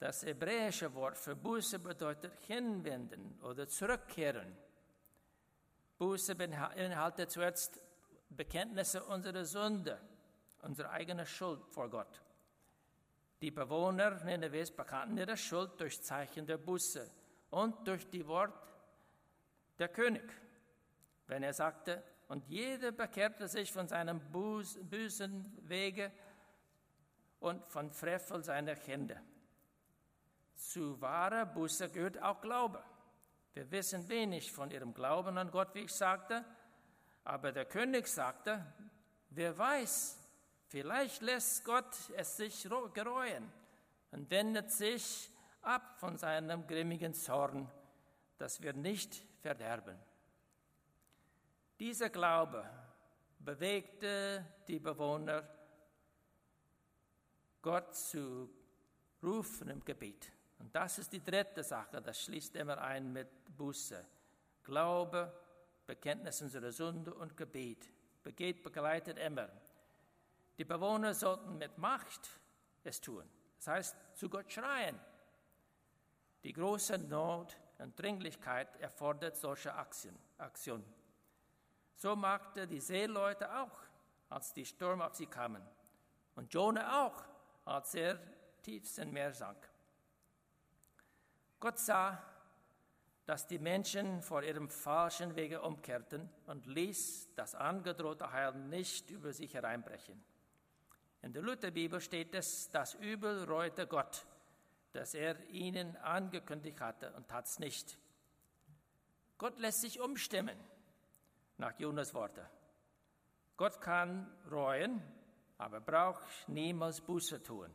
Das 0.00 0.22
hebräische 0.22 0.92
Wort 0.94 1.18
für 1.18 1.36
Buße 1.36 1.78
bedeutet 1.78 2.32
hinwenden 2.46 3.38
oder 3.42 3.68
zurückkehren. 3.68 4.56
Buße 5.98 6.34
beinhaltet 6.34 7.30
zuerst 7.30 7.78
Bekenntnisse 8.30 9.04
unserer 9.04 9.44
Sünde, 9.44 10.00
unserer 10.62 10.88
eigenen 10.90 11.26
Schuld 11.26 11.60
vor 11.68 11.90
Gott. 11.90 12.22
Die 13.42 13.50
Bewohner 13.50 14.24
Ninevehs 14.24 14.70
bekannten 14.70 15.18
ihre 15.18 15.36
Schuld 15.36 15.78
durch 15.78 16.02
Zeichen 16.02 16.46
der 16.46 16.56
Buße 16.56 17.06
und 17.50 17.86
durch 17.86 18.08
die 18.08 18.26
Wort 18.26 18.54
der 19.78 19.88
König, 19.88 20.32
wenn 21.26 21.42
er 21.42 21.52
sagte, 21.52 22.02
und 22.28 22.48
jeder 22.48 22.92
bekehrte 22.92 23.48
sich 23.48 23.70
von 23.70 23.86
seinem 23.86 24.20
bösen 24.30 25.58
Wege 25.68 26.10
und 27.40 27.66
von 27.66 27.90
Frevel 27.90 28.42
seiner 28.42 28.76
Kinder. 28.76 29.20
Zu 30.60 31.00
wahrer 31.00 31.46
Buße 31.46 31.88
gehört 31.88 32.22
auch 32.22 32.40
Glaube. 32.42 32.84
Wir 33.54 33.70
wissen 33.70 34.06
wenig 34.08 34.52
von 34.52 34.70
ihrem 34.70 34.92
Glauben 34.92 35.38
an 35.38 35.50
Gott, 35.50 35.74
wie 35.74 35.80
ich 35.80 35.92
sagte, 35.92 36.44
aber 37.24 37.50
der 37.50 37.64
König 37.64 38.06
sagte, 38.06 38.64
wer 39.30 39.56
weiß, 39.56 40.18
vielleicht 40.66 41.22
lässt 41.22 41.64
Gott 41.64 41.96
es 42.14 42.36
sich 42.36 42.68
gereuen 42.92 43.50
und 44.10 44.30
wendet 44.30 44.70
sich 44.70 45.30
ab 45.62 45.98
von 45.98 46.18
seinem 46.18 46.66
grimmigen 46.66 47.14
Zorn, 47.14 47.68
dass 48.36 48.60
wir 48.60 48.74
nicht 48.74 49.24
verderben. 49.40 49.98
Dieser 51.80 52.10
Glaube 52.10 52.68
bewegte 53.38 54.44
die 54.68 54.78
Bewohner, 54.78 55.42
Gott 57.62 57.94
zu 57.96 58.50
rufen 59.22 59.70
im 59.70 59.82
Gebet. 59.84 60.30
Und 60.60 60.74
das 60.74 60.98
ist 60.98 61.12
die 61.12 61.24
dritte 61.24 61.64
Sache, 61.64 62.00
das 62.00 62.22
schließt 62.22 62.54
immer 62.56 62.78
ein 62.78 63.12
mit 63.12 63.28
Buße. 63.56 64.04
Glaube, 64.62 65.32
Bekenntnis 65.86 66.40
unserer 66.42 66.70
Sünde 66.70 67.12
und 67.14 67.36
Gebet. 67.36 67.90
Gebet 68.22 68.62
begleitet 68.62 69.18
immer. 69.18 69.48
Die 70.58 70.64
Bewohner 70.64 71.14
sollten 71.14 71.56
mit 71.58 71.78
Macht 71.78 72.28
es 72.84 73.00
tun. 73.00 73.28
Das 73.56 73.66
heißt, 73.66 73.96
zu 74.14 74.28
Gott 74.28 74.52
schreien. 74.52 75.00
Die 76.44 76.52
große 76.52 76.98
Not 76.98 77.56
und 77.78 77.98
Dringlichkeit 77.98 78.76
erfordert 78.76 79.36
solche 79.36 79.74
Aktionen. 79.74 80.94
So 81.96 82.14
machte 82.16 82.66
die 82.66 82.80
Seeleute 82.80 83.54
auch, 83.58 83.80
als 84.28 84.52
die 84.52 84.64
Sturm 84.64 85.00
auf 85.00 85.14
sie 85.14 85.26
kamen. 85.26 85.62
Und 86.34 86.52
Jonah 86.52 87.06
auch, 87.06 87.24
als 87.64 87.94
er 87.94 88.18
tief 88.62 88.98
ins 88.98 89.12
Meer 89.12 89.32
sank. 89.32 89.69
Gott 91.60 91.78
sah, 91.78 92.20
dass 93.26 93.46
die 93.46 93.58
Menschen 93.58 94.22
vor 94.22 94.42
ihrem 94.42 94.68
falschen 94.68 95.36
Wege 95.36 95.60
umkehrten 95.60 96.28
und 96.46 96.66
ließ 96.66 97.34
das 97.36 97.54
angedrohte 97.54 98.32
Heil 98.32 98.54
nicht 98.54 99.10
über 99.10 99.32
sich 99.32 99.54
hereinbrechen. 99.54 100.20
In 101.22 101.32
der 101.32 101.42
Lutherbibel 101.42 102.00
steht 102.00 102.34
es, 102.34 102.70
das 102.70 102.94
Übel 102.94 103.44
reute 103.44 103.86
Gott, 103.86 104.26
dass 104.92 105.14
er 105.14 105.38
ihnen 105.50 105.96
angekündigt 105.98 106.80
hatte 106.80 107.12
und 107.12 107.28
tat 107.28 107.44
es 107.44 107.58
nicht. 107.58 107.98
Gott 109.38 109.58
lässt 109.58 109.82
sich 109.82 110.00
umstimmen, 110.00 110.58
nach 111.58 111.78
Jonas 111.78 112.14
Worte. 112.14 112.48
Gott 113.56 113.80
kann 113.80 114.34
reuen, 114.50 115.02
aber 115.58 115.80
braucht 115.80 116.48
niemals 116.48 117.02
Buße 117.02 117.42
tun. 117.42 117.70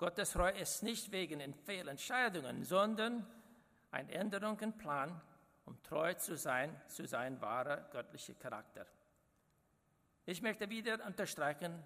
Gottes 0.00 0.34
Reue 0.34 0.58
ist 0.58 0.82
nicht 0.82 1.12
wegen 1.12 1.52
Fehlentscheidungen, 1.52 2.64
sondern 2.64 3.26
eine 3.90 4.10
Änderung 4.14 4.58
im 4.60 4.72
Plan, 4.78 5.20
um 5.66 5.82
treu 5.82 6.14
zu 6.14 6.38
sein 6.38 6.74
zu 6.88 7.06
seinem 7.06 7.38
wahren 7.42 7.84
göttlichen 7.92 8.38
Charakter. 8.38 8.86
Ich 10.24 10.40
möchte 10.40 10.70
wieder 10.70 11.04
unterstreichen, 11.04 11.84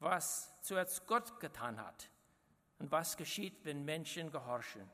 was 0.00 0.52
zuerst 0.60 1.06
Gott 1.06 1.40
getan 1.40 1.82
hat 1.82 2.10
und 2.78 2.92
was 2.92 3.16
geschieht, 3.16 3.64
wenn 3.64 3.86
Menschen 3.86 4.30
gehorchen. 4.30 4.86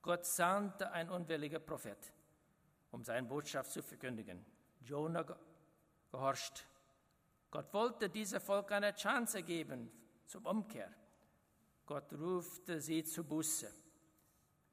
Gott 0.00 0.24
sandte 0.24 0.92
ein 0.92 1.10
unwilliger 1.10 1.58
Prophet, 1.58 2.12
um 2.92 3.02
seine 3.02 3.26
Botschaft 3.26 3.72
zu 3.72 3.82
verkündigen. 3.82 4.46
Jonah 4.84 5.26
gehorcht. 6.12 6.68
Gott 7.50 7.74
wollte 7.74 8.08
diesem 8.08 8.40
Volk 8.40 8.70
eine 8.70 8.94
Chance 8.94 9.42
geben 9.42 9.90
zum 10.24 10.46
Umkehr. 10.46 11.01
Gott 11.86 12.12
rufte 12.12 12.80
sie 12.80 13.04
zu 13.04 13.24
Buße. 13.24 13.72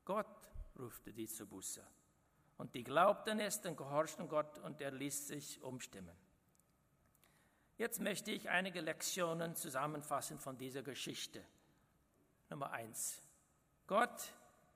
Gott 0.05 0.49
rufte 0.77 1.13
die 1.13 1.27
zu 1.27 1.45
Buße. 1.45 1.85
Und 2.57 2.75
die 2.75 2.83
glaubten 2.83 3.39
es 3.39 3.57
und 3.65 3.77
gehorchten 3.77 4.27
Gott 4.27 4.57
und 4.59 4.81
er 4.81 4.91
ließ 4.91 5.27
sich 5.27 5.61
umstimmen. 5.61 6.15
Jetzt 7.77 8.01
möchte 8.01 8.31
ich 8.31 8.49
einige 8.49 8.81
Lektionen 8.81 9.55
zusammenfassen 9.55 10.37
von 10.39 10.57
dieser 10.57 10.83
Geschichte. 10.83 11.45
Nummer 12.49 12.71
eins. 12.71 13.21
Gott 13.87 14.33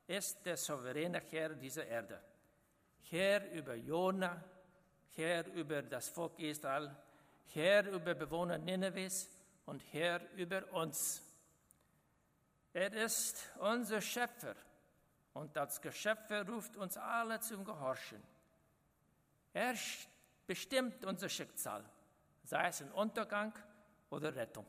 ist 0.07 0.45
der 0.45 0.57
souveräne 0.57 1.19
Herr 1.29 1.49
dieser 1.49 1.85
Erde. 1.85 2.21
Herr 3.09 3.51
über 3.51 3.75
Jona, 3.75 4.43
Herr 5.15 5.45
über 5.53 5.81
das 5.81 6.09
Volk 6.09 6.39
Israel, 6.39 6.95
Herr 7.53 7.87
über 7.89 8.13
Bewohner 8.15 8.57
Ninevehs 8.57 9.29
und 9.65 9.81
Herr 9.91 10.21
über 10.35 10.71
uns. 10.71 11.21
Er 12.73 12.91
ist 12.91 13.51
unser 13.59 14.01
Schöpfer 14.01 14.55
und 15.33 15.55
als 15.57 15.79
Geschöpfe 15.79 16.45
ruft 16.47 16.75
uns 16.75 16.97
alle 16.97 17.39
zum 17.39 17.63
Gehorchen. 17.63 18.21
Er 19.53 19.75
bestimmt 20.47 21.05
unser 21.05 21.29
Schicksal, 21.29 21.85
sei 22.43 22.67
es 22.67 22.81
ein 22.81 22.91
Untergang 22.91 23.53
oder 24.09 24.35
Rettung. 24.35 24.65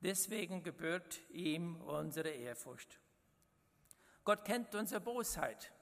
Deswegen 0.00 0.62
gebührt 0.62 1.18
ihm 1.30 1.80
unsere 1.82 2.28
Ehrfurcht. 2.28 3.00
Gott 4.22 4.44
kennt 4.44 4.72
unsere 4.74 5.00
Bosheit 5.00 5.72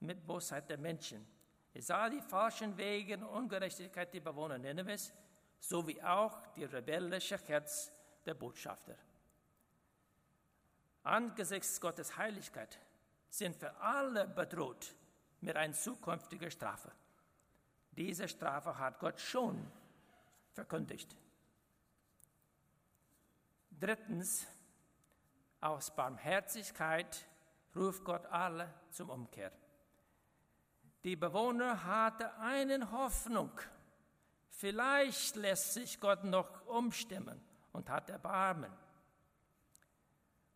mit 0.00 0.26
Bosheit 0.26 0.68
der 0.68 0.78
Menschen. 0.78 1.26
Er 1.72 1.82
sah 1.82 2.10
die 2.10 2.20
falschen 2.20 2.76
Wege 2.76 3.16
und 3.16 3.24
Ungerechtigkeit 3.24 4.12
der 4.12 4.20
Bewohner 4.20 4.58
Ninevehs, 4.58 5.14
sowie 5.58 6.02
auch 6.02 6.46
die 6.48 6.64
rebellische 6.64 7.38
Herz 7.38 7.90
der 8.26 8.34
Botschafter. 8.34 8.96
Angesichts 11.04 11.80
Gottes 11.80 12.16
Heiligkeit 12.16 12.78
sind 13.28 13.60
wir 13.60 13.80
alle 13.80 14.26
bedroht 14.26 14.94
mit 15.40 15.54
einer 15.56 15.74
zukünftigen 15.74 16.50
Strafe. 16.50 16.90
Diese 17.92 18.26
Strafe 18.26 18.78
hat 18.78 18.98
Gott 18.98 19.20
schon 19.20 19.70
verkündigt. 20.52 21.14
Drittens, 23.70 24.46
aus 25.60 25.94
Barmherzigkeit 25.94 27.26
ruft 27.76 28.04
Gott 28.04 28.26
alle 28.26 28.72
zum 28.90 29.10
Umkehr. 29.10 29.52
Die 31.04 31.16
Bewohner 31.16 31.84
hatten 31.84 32.30
eine 32.40 32.90
Hoffnung. 32.90 33.50
Vielleicht 34.48 35.36
lässt 35.36 35.74
sich 35.74 36.00
Gott 36.00 36.24
noch 36.24 36.66
umstimmen 36.66 37.40
und 37.72 37.90
hat 37.90 38.08
Erbarmen. 38.08 38.72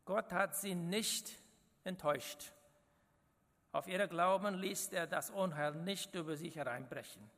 Gott 0.09 0.33
hat 0.33 0.57
sie 0.57 0.75
nicht 0.75 1.31
enttäuscht. 1.85 2.55
Auf 3.73 3.89
ihre 3.89 4.09
Glauben 4.09 4.55
ließ 4.55 4.89
er 4.93 5.07
das 5.07 5.29
Unheil 5.29 5.75
nicht 5.75 6.15
über 6.15 6.35
sich 6.35 6.57
hereinbrechen. 6.57 7.31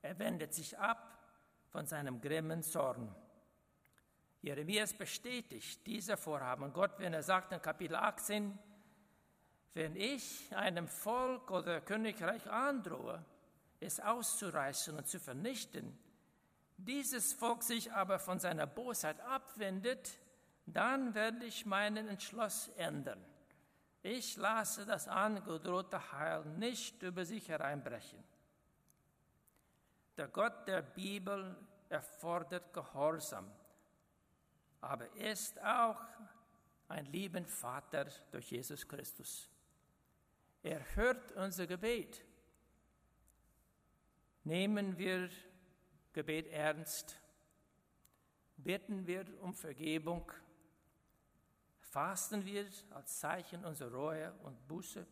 Er 0.00 0.18
wendet 0.18 0.54
sich 0.54 0.78
ab 0.78 1.18
von 1.68 1.84
seinem 1.84 2.22
grimmen 2.22 2.62
Zorn. 2.62 3.14
Jeremias 4.40 4.94
bestätigt 4.94 5.86
diese 5.86 6.16
Vorhaben 6.16 6.72
Gott, 6.72 6.92
wenn 7.00 7.12
er 7.12 7.22
sagt 7.22 7.52
in 7.52 7.60
Kapitel 7.60 7.96
18, 7.96 8.58
wenn 9.74 9.94
ich 9.94 10.56
einem 10.56 10.88
Volk 10.88 11.50
oder 11.50 11.82
Königreich 11.82 12.50
androhe, 12.50 13.22
es 13.78 14.00
auszureißen 14.00 14.96
und 14.96 15.06
zu 15.06 15.20
vernichten, 15.20 15.98
dieses 16.78 17.34
Volk 17.34 17.62
sich 17.62 17.92
aber 17.92 18.18
von 18.18 18.38
seiner 18.38 18.66
Bosheit 18.66 19.20
abwendet, 19.20 20.18
dann 20.74 21.14
werde 21.14 21.46
ich 21.46 21.66
meinen 21.66 22.08
Entschluss 22.08 22.68
ändern. 22.76 23.24
Ich 24.02 24.36
lasse 24.36 24.86
das 24.86 25.08
angedrohte 25.08 26.12
Heil 26.12 26.44
nicht 26.44 27.02
über 27.02 27.24
sich 27.24 27.48
hereinbrechen. 27.48 28.22
Der 30.16 30.28
Gott 30.28 30.66
der 30.66 30.82
Bibel 30.82 31.56
erfordert 31.88 32.72
Gehorsam, 32.72 33.50
aber 34.80 35.12
ist 35.14 35.60
auch 35.62 36.00
ein 36.88 37.06
liebender 37.06 37.48
Vater 37.48 38.06
durch 38.30 38.50
Jesus 38.50 38.86
Christus. 38.86 39.48
Er 40.62 40.80
hört 40.96 41.32
unser 41.32 41.66
Gebet. 41.66 42.24
Nehmen 44.44 44.96
wir 44.98 45.28
Gebet 46.12 46.48
ernst. 46.48 47.20
Bitten 48.56 49.06
wir 49.06 49.24
um 49.40 49.54
Vergebung. 49.54 50.32
Fasten 51.90 52.44
wir 52.44 52.66
als 52.90 53.18
Zeichen 53.18 53.64
unserer 53.64 53.92
Reue 53.92 54.32
und 54.42 54.68
Buße. 54.68 55.06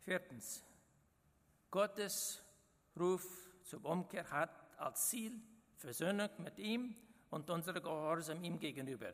Viertens. 0.00 0.64
Gottes 1.70 2.42
Ruf 2.98 3.24
zur 3.62 3.84
Umkehr 3.84 4.28
hat 4.30 4.50
als 4.78 5.08
Ziel 5.08 5.40
Versöhnung 5.76 6.30
mit 6.38 6.58
ihm 6.58 6.96
und 7.30 7.48
unsere 7.50 7.80
Gehorsam 7.80 8.42
ihm 8.42 8.58
gegenüber. 8.58 9.12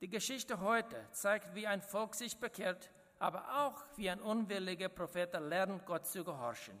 Die 0.00 0.08
Geschichte 0.08 0.60
heute 0.60 1.08
zeigt, 1.12 1.54
wie 1.54 1.66
ein 1.66 1.80
Volk 1.80 2.14
sich 2.14 2.38
bekehrt, 2.38 2.90
aber 3.18 3.64
auch 3.64 3.84
wie 3.96 4.10
ein 4.10 4.20
unwilliger 4.20 4.90
Prophet 4.90 5.32
lernt, 5.40 5.86
Gott 5.86 6.06
zu 6.06 6.22
gehorchen. 6.22 6.78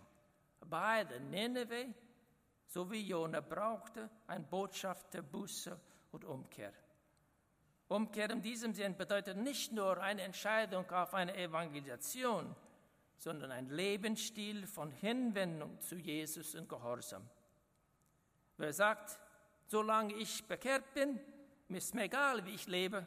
Beide, 0.60 1.20
Nineveh 1.20 1.94
sowie 2.66 3.00
Jona, 3.00 3.40
brauchte 3.40 4.10
ein 4.26 4.46
Botschaft 4.46 5.14
der 5.14 5.22
Buße 5.22 5.80
und 6.12 6.24
Umkehr. 6.26 6.74
Umkehr 7.88 8.30
in 8.30 8.42
diesem 8.42 8.74
Sinn 8.74 8.96
bedeutet 8.96 9.36
nicht 9.36 9.72
nur 9.72 10.00
eine 10.02 10.22
Entscheidung 10.22 10.90
auf 10.90 11.14
eine 11.14 11.36
Evangelisation, 11.36 12.54
sondern 13.16 13.52
ein 13.52 13.70
Lebensstil 13.70 14.66
von 14.66 14.90
Hinwendung 14.90 15.80
zu 15.80 15.96
Jesus 15.96 16.54
und 16.54 16.68
Gehorsam. 16.68 17.28
Wer 18.56 18.72
sagt, 18.72 19.18
solange 19.66 20.14
ich 20.14 20.46
bekehrt 20.46 20.94
bin, 20.94 21.20
ist 21.68 21.94
mir 21.94 22.04
egal, 22.04 22.44
wie 22.44 22.54
ich 22.54 22.66
lebe, 22.66 23.06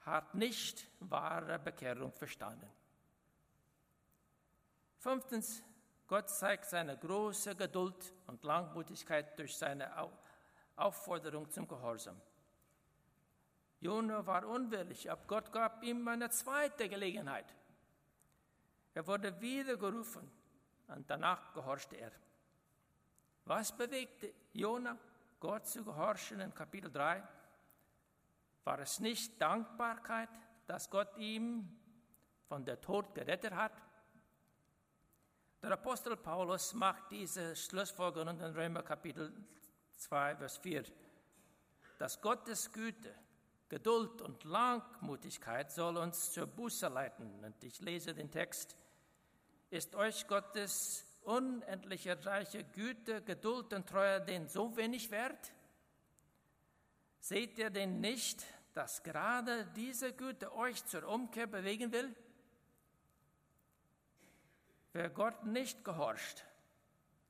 hat 0.00 0.34
nicht 0.34 0.86
wahre 1.00 1.58
Bekehrung 1.58 2.12
verstanden. 2.12 2.68
Fünftens, 4.98 5.62
Gott 6.06 6.28
zeigt 6.28 6.64
seine 6.66 6.96
große 6.96 7.54
Geduld 7.54 8.12
und 8.26 8.42
Langmutigkeit 8.42 9.38
durch 9.38 9.56
seine 9.56 9.90
Aufforderung 10.76 11.48
zum 11.50 11.68
Gehorsam. 11.68 12.20
Jona 13.80 14.26
war 14.26 14.46
unwillig, 14.46 15.10
aber 15.10 15.22
Gott 15.26 15.52
gab 15.52 15.82
ihm 15.82 16.06
eine 16.06 16.28
zweite 16.28 16.88
Gelegenheit. 16.88 17.54
Er 18.92 19.06
wurde 19.06 19.40
wieder 19.40 19.76
gerufen 19.76 20.30
und 20.88 21.08
danach 21.08 21.54
gehorchte 21.54 21.96
er. 21.96 22.12
Was 23.46 23.74
bewegte 23.76 24.34
Jona, 24.52 24.98
Gott 25.38 25.66
zu 25.66 25.82
gehorchen 25.82 26.40
in 26.40 26.54
Kapitel 26.54 26.92
3? 26.92 27.26
War 28.64 28.78
es 28.80 29.00
nicht 29.00 29.40
Dankbarkeit, 29.40 30.28
dass 30.66 30.90
Gott 30.90 31.16
ihm 31.16 31.76
von 32.48 32.64
der 32.64 32.80
Tod 32.80 33.14
gerettet 33.14 33.54
hat? 33.54 33.72
Der 35.62 35.72
Apostel 35.72 36.16
Paulus 36.16 36.74
macht 36.74 37.10
diese 37.10 37.56
Schlussfolgerung 37.56 38.38
in 38.40 38.52
Römer 38.54 38.82
Kapitel 38.82 39.32
2, 39.96 40.36
Vers 40.36 40.58
4, 40.58 40.84
dass 41.98 42.20
Gottes 42.20 42.70
Güte 42.72 43.14
Geduld 43.70 44.20
und 44.20 44.42
Langmutigkeit 44.42 45.70
soll 45.70 45.96
uns 45.96 46.32
zur 46.32 46.48
Buße 46.48 46.88
leiten. 46.88 47.44
Und 47.44 47.62
ich 47.62 47.80
lese 47.80 48.12
den 48.12 48.30
Text. 48.30 48.76
Ist 49.70 49.94
euch 49.94 50.26
Gottes 50.26 51.06
unendliche 51.22 52.22
reiche 52.26 52.64
Güte, 52.64 53.22
Geduld 53.22 53.72
und 53.72 53.88
Treue 53.88 54.20
denn 54.20 54.48
so 54.48 54.76
wenig 54.76 55.12
wert? 55.12 55.52
Seht 57.20 57.58
ihr 57.58 57.70
denn 57.70 58.00
nicht, 58.00 58.44
dass 58.74 59.04
gerade 59.04 59.66
diese 59.76 60.12
Güte 60.14 60.52
euch 60.52 60.84
zur 60.86 61.06
Umkehr 61.06 61.46
bewegen 61.46 61.92
will? 61.92 62.12
Wer 64.92 65.10
Gott 65.10 65.46
nicht 65.46 65.84
gehorcht, 65.84 66.44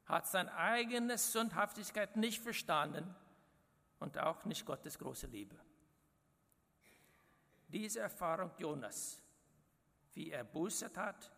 hat 0.07 0.27
seine 0.27 0.55
eigene 0.55 1.19
Sündhaftigkeit 1.19 2.17
nicht 2.17 2.43
verstanden 2.43 3.15
und 3.99 4.17
auch 4.17 4.47
nicht 4.47 4.65
Gottes 4.65 4.99
große 4.99 5.27
Liebe. 5.27 5.57
Diese 7.73 8.01
Erfahrung 8.01 8.51
Jonas, 8.59 9.23
wie 10.15 10.31
er 10.31 10.45
Buße 10.45 10.91
hat, 10.97 11.31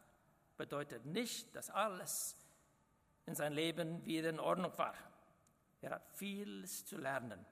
bedeutet 0.57 1.05
nicht, 1.05 1.55
dass 1.55 1.71
alles 1.71 2.37
in 3.27 3.35
seinem 3.35 3.55
Leben 3.55 4.05
wieder 4.05 4.31
in 4.31 4.40
Ordnung 4.40 4.77
war. 4.79 4.95
Er 5.81 5.90
hat 5.90 6.09
vieles 6.14 6.87
zu 6.87 6.97
lernen. 6.97 7.45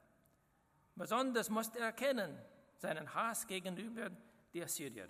Besonders 0.95 1.51
musste 1.51 1.79
er 1.79 1.87
erkennen 1.87 2.39
seinen 2.77 3.13
Hass 3.15 3.47
gegenüber 3.47 4.11
der 4.55 4.65
Assyrier. 4.65 5.09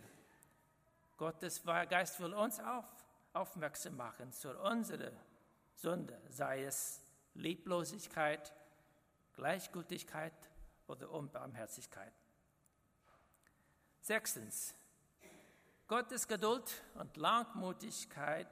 Gottes 1.17 1.63
Geist 1.63 2.19
will 2.21 2.35
uns 2.35 2.59
auf, 2.61 2.87
aufmerksam 3.33 3.97
machen 3.97 4.33
zu 4.33 4.59
unserer 4.59 5.13
Sünde, 5.75 6.21
sei 6.29 6.65
es 6.65 7.01
Lieblosigkeit, 7.35 8.53
Gleichgültigkeit 9.35 10.51
oder 10.89 11.11
Unbarmherzigkeit. 11.11 12.13
Sechstens, 14.01 14.75
Gottes 15.87 16.27
Geduld 16.27 16.83
und 16.95 17.17
Langmutigkeit 17.17 18.49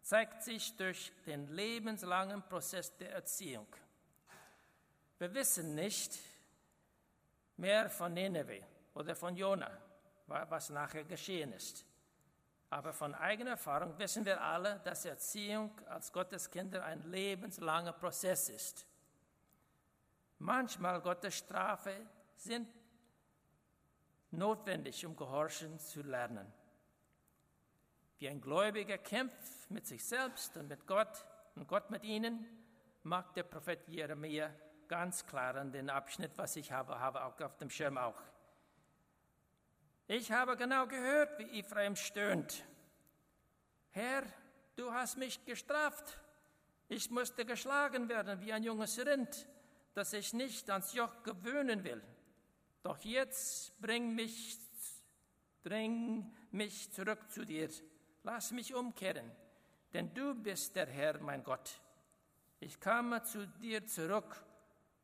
zeigt 0.00 0.42
sich 0.42 0.76
durch 0.76 1.12
den 1.26 1.46
lebenslangen 1.48 2.42
Prozess 2.42 2.96
der 2.96 3.12
Erziehung. 3.12 3.66
Wir 5.18 5.34
wissen 5.34 5.74
nicht 5.74 6.18
mehr 7.56 7.90
von 7.90 8.14
Nineveh 8.14 8.64
oder 8.94 9.14
von 9.14 9.36
Jona, 9.36 9.70
was 10.26 10.70
nachher 10.70 11.04
geschehen 11.04 11.52
ist. 11.52 11.84
Aber 12.70 12.92
von 12.92 13.14
eigener 13.14 13.50
Erfahrung 13.50 13.98
wissen 13.98 14.24
wir 14.24 14.40
alle, 14.40 14.80
dass 14.84 15.04
Erziehung 15.04 15.70
als 15.88 16.12
Gottes 16.12 16.50
Kinder 16.50 16.84
ein 16.84 17.02
lebenslanger 17.10 17.92
Prozess 17.92 18.48
ist. 18.48 18.86
Manchmal 20.38 21.00
Gottes 21.00 21.36
Strafe 21.36 22.06
sind 22.36 22.68
notwendig, 24.30 25.04
um 25.06 25.16
Gehorchen 25.16 25.78
zu 25.78 26.02
lernen. 26.02 26.52
Wie 28.18 28.28
ein 28.28 28.40
Gläubiger 28.40 28.98
kämpft 28.98 29.70
mit 29.70 29.86
sich 29.86 30.04
selbst 30.04 30.56
und 30.56 30.68
mit 30.68 30.86
Gott 30.86 31.24
und 31.54 31.68
Gott 31.68 31.90
mit 31.90 32.04
ihnen, 32.04 32.46
macht 33.02 33.36
der 33.36 33.44
Prophet 33.44 33.86
Jeremia 33.88 34.52
ganz 34.88 35.24
klar 35.26 35.54
an 35.56 35.70
den 35.70 35.90
Abschnitt, 35.90 36.32
was 36.36 36.56
ich 36.56 36.72
habe, 36.72 36.98
habe 36.98 37.24
auch 37.24 37.40
auf 37.40 37.56
dem 37.58 37.70
Schirm 37.70 37.96
auch. 37.96 38.20
Ich 40.06 40.32
habe 40.32 40.56
genau 40.56 40.86
gehört, 40.86 41.38
wie 41.38 41.60
Ephraim 41.60 41.94
stöhnt. 41.94 42.64
Herr, 43.90 44.22
du 44.76 44.92
hast 44.92 45.18
mich 45.18 45.44
gestraft. 45.44 46.18
Ich 46.88 47.10
musste 47.10 47.44
geschlagen 47.44 48.08
werden 48.08 48.40
wie 48.40 48.52
ein 48.52 48.62
junges 48.62 48.98
Rind, 48.98 49.46
das 49.92 50.14
ich 50.14 50.32
nicht 50.32 50.70
ans 50.70 50.94
Joch 50.94 51.22
gewöhnen 51.22 51.84
will. 51.84 52.02
Doch 52.88 53.00
jetzt 53.00 53.78
bring 53.82 54.14
mich, 54.14 54.56
bring 55.62 56.34
mich 56.52 56.90
zurück 56.90 57.30
zu 57.30 57.44
dir. 57.44 57.68
Lass 58.22 58.50
mich 58.50 58.74
umkehren, 58.74 59.30
denn 59.92 60.14
du 60.14 60.34
bist 60.34 60.74
der 60.74 60.86
Herr, 60.86 61.20
mein 61.20 61.44
Gott. 61.44 61.82
Ich 62.60 62.80
komme 62.80 63.22
zu 63.24 63.46
dir 63.46 63.84
zurück 63.84 64.42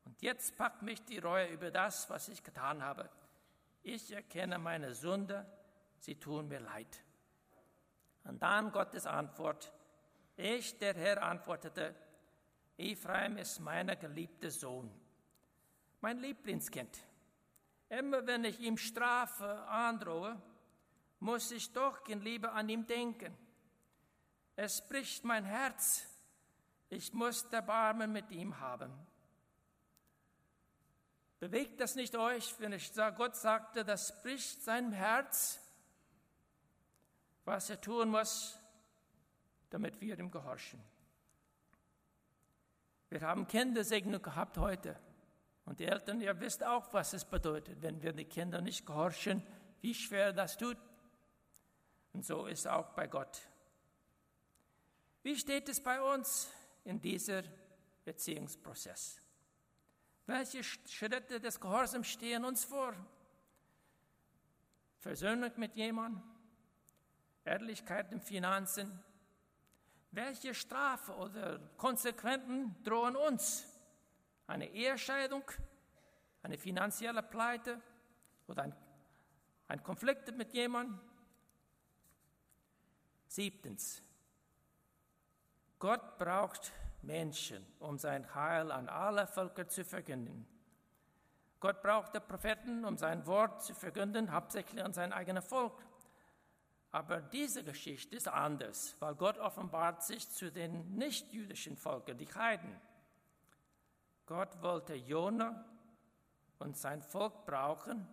und 0.06 0.22
jetzt 0.22 0.56
packt 0.56 0.80
mich 0.80 1.04
die 1.04 1.18
Reue 1.18 1.48
über 1.48 1.70
das, 1.70 2.08
was 2.08 2.30
ich 2.30 2.42
getan 2.42 2.82
habe. 2.82 3.10
Ich 3.82 4.12
erkenne 4.12 4.58
meine 4.58 4.94
Sünde, 4.94 5.44
sie 5.98 6.14
tun 6.14 6.48
mir 6.48 6.60
leid. 6.60 7.04
Und 8.24 8.40
dann 8.40 8.72
Gottes 8.72 9.04
Antwort. 9.06 9.74
Ich, 10.38 10.78
der 10.78 10.94
Herr, 10.94 11.22
antwortete, 11.22 11.94
Ephraim 12.78 13.36
ist 13.36 13.60
mein 13.60 13.88
geliebter 14.00 14.50
Sohn, 14.50 14.90
mein 16.00 16.16
Lieblingskind. 16.16 16.98
Immer 17.98 18.26
wenn 18.26 18.44
ich 18.44 18.58
ihm 18.60 18.76
Strafe 18.76 19.46
androhe, 19.68 20.40
muss 21.20 21.52
ich 21.52 21.72
doch 21.72 22.06
in 22.08 22.20
Liebe 22.20 22.50
an 22.50 22.68
ihm 22.68 22.86
denken. 22.86 23.36
Es 24.56 24.86
bricht 24.88 25.24
mein 25.24 25.44
Herz. 25.44 26.04
Ich 26.88 27.12
muss 27.12 27.44
Erbarmen 27.44 28.12
mit 28.12 28.30
ihm 28.30 28.58
haben. 28.58 28.92
Bewegt 31.38 31.80
das 31.80 31.94
nicht 31.94 32.16
euch, 32.16 32.54
wenn 32.58 32.72
ich 32.72 32.90
sage, 32.90 33.16
Gott 33.16 33.36
sagte, 33.36 33.84
das 33.84 34.22
bricht 34.22 34.62
sein 34.62 34.92
Herz, 34.92 35.60
was 37.44 37.70
er 37.70 37.80
tun 37.80 38.08
muss, 38.08 38.58
damit 39.70 40.00
wir 40.00 40.18
ihm 40.18 40.30
gehorchen. 40.30 40.82
Wir 43.10 43.20
haben 43.20 43.46
Kindersegnung 43.46 44.22
gehabt 44.22 44.58
heute. 44.58 44.98
Und 45.64 45.80
die 45.80 45.86
Eltern, 45.86 46.20
ihr 46.20 46.38
wisst 46.40 46.62
auch, 46.62 46.92
was 46.92 47.12
es 47.14 47.24
bedeutet, 47.24 47.80
wenn 47.80 48.02
wir 48.02 48.12
die 48.12 48.26
Kinder 48.26 48.60
nicht 48.60 48.84
gehorchen, 48.84 49.42
wie 49.80 49.94
schwer 49.94 50.32
das 50.32 50.56
tut. 50.56 50.76
Und 52.12 52.24
so 52.24 52.46
ist 52.46 52.66
auch 52.66 52.90
bei 52.90 53.06
Gott. 53.06 53.40
Wie 55.22 55.36
steht 55.36 55.68
es 55.68 55.82
bei 55.82 56.00
uns 56.00 56.50
in 56.84 57.00
dieser 57.00 57.42
Beziehungsprozess? 58.04 59.20
Welche 60.26 60.62
Schritte 60.62 61.40
des 61.40 61.60
Gehorsams 61.60 62.08
stehen 62.08 62.44
uns 62.44 62.64
vor? 62.64 62.94
Versöhnung 64.98 65.50
mit 65.56 65.76
jemandem, 65.76 66.22
Ehrlichkeit 67.44 68.10
in 68.12 68.20
Finanzen. 68.20 69.02
Welche 70.12 70.54
Strafe 70.54 71.12
oder 71.16 71.58
Konsequenzen 71.76 72.74
drohen 72.84 73.16
uns? 73.16 73.66
Eine 74.46 74.68
Ehescheidung, 74.70 75.44
eine 76.42 76.58
finanzielle 76.58 77.22
Pleite 77.22 77.80
oder 78.46 78.64
ein, 78.64 78.74
ein 79.68 79.82
Konflikt 79.82 80.36
mit 80.36 80.52
jemandem? 80.52 81.00
Siebtens, 83.26 84.02
Gott 85.78 86.18
braucht 86.18 86.72
Menschen, 87.02 87.66
um 87.78 87.98
sein 87.98 88.34
Heil 88.34 88.70
an 88.70 88.88
alle 88.88 89.26
Völker 89.26 89.68
zu 89.68 89.84
verkünden. 89.84 90.46
Gott 91.60 91.82
brauchte 91.82 92.20
Propheten, 92.20 92.84
um 92.84 92.96
sein 92.96 93.26
Wort 93.26 93.62
zu 93.62 93.74
verkünden, 93.74 94.32
hauptsächlich 94.32 94.82
an 94.82 94.92
sein 94.92 95.12
eigenes 95.12 95.46
Volk. 95.46 95.72
Aber 96.90 97.20
diese 97.20 97.64
Geschichte 97.64 98.14
ist 98.14 98.28
anders, 98.28 98.94
weil 99.00 99.14
Gott 99.14 99.38
offenbart 99.38 100.02
sich 100.02 100.30
zu 100.30 100.52
den 100.52 100.94
nichtjüdischen 100.94 101.76
Völkern, 101.76 102.18
die 102.18 102.32
Heiden. 102.32 102.80
Gott 104.26 104.62
wollte 104.62 104.94
Jona 104.94 105.64
und 106.58 106.76
sein 106.76 107.02
Volk 107.02 107.44
brauchen, 107.44 108.06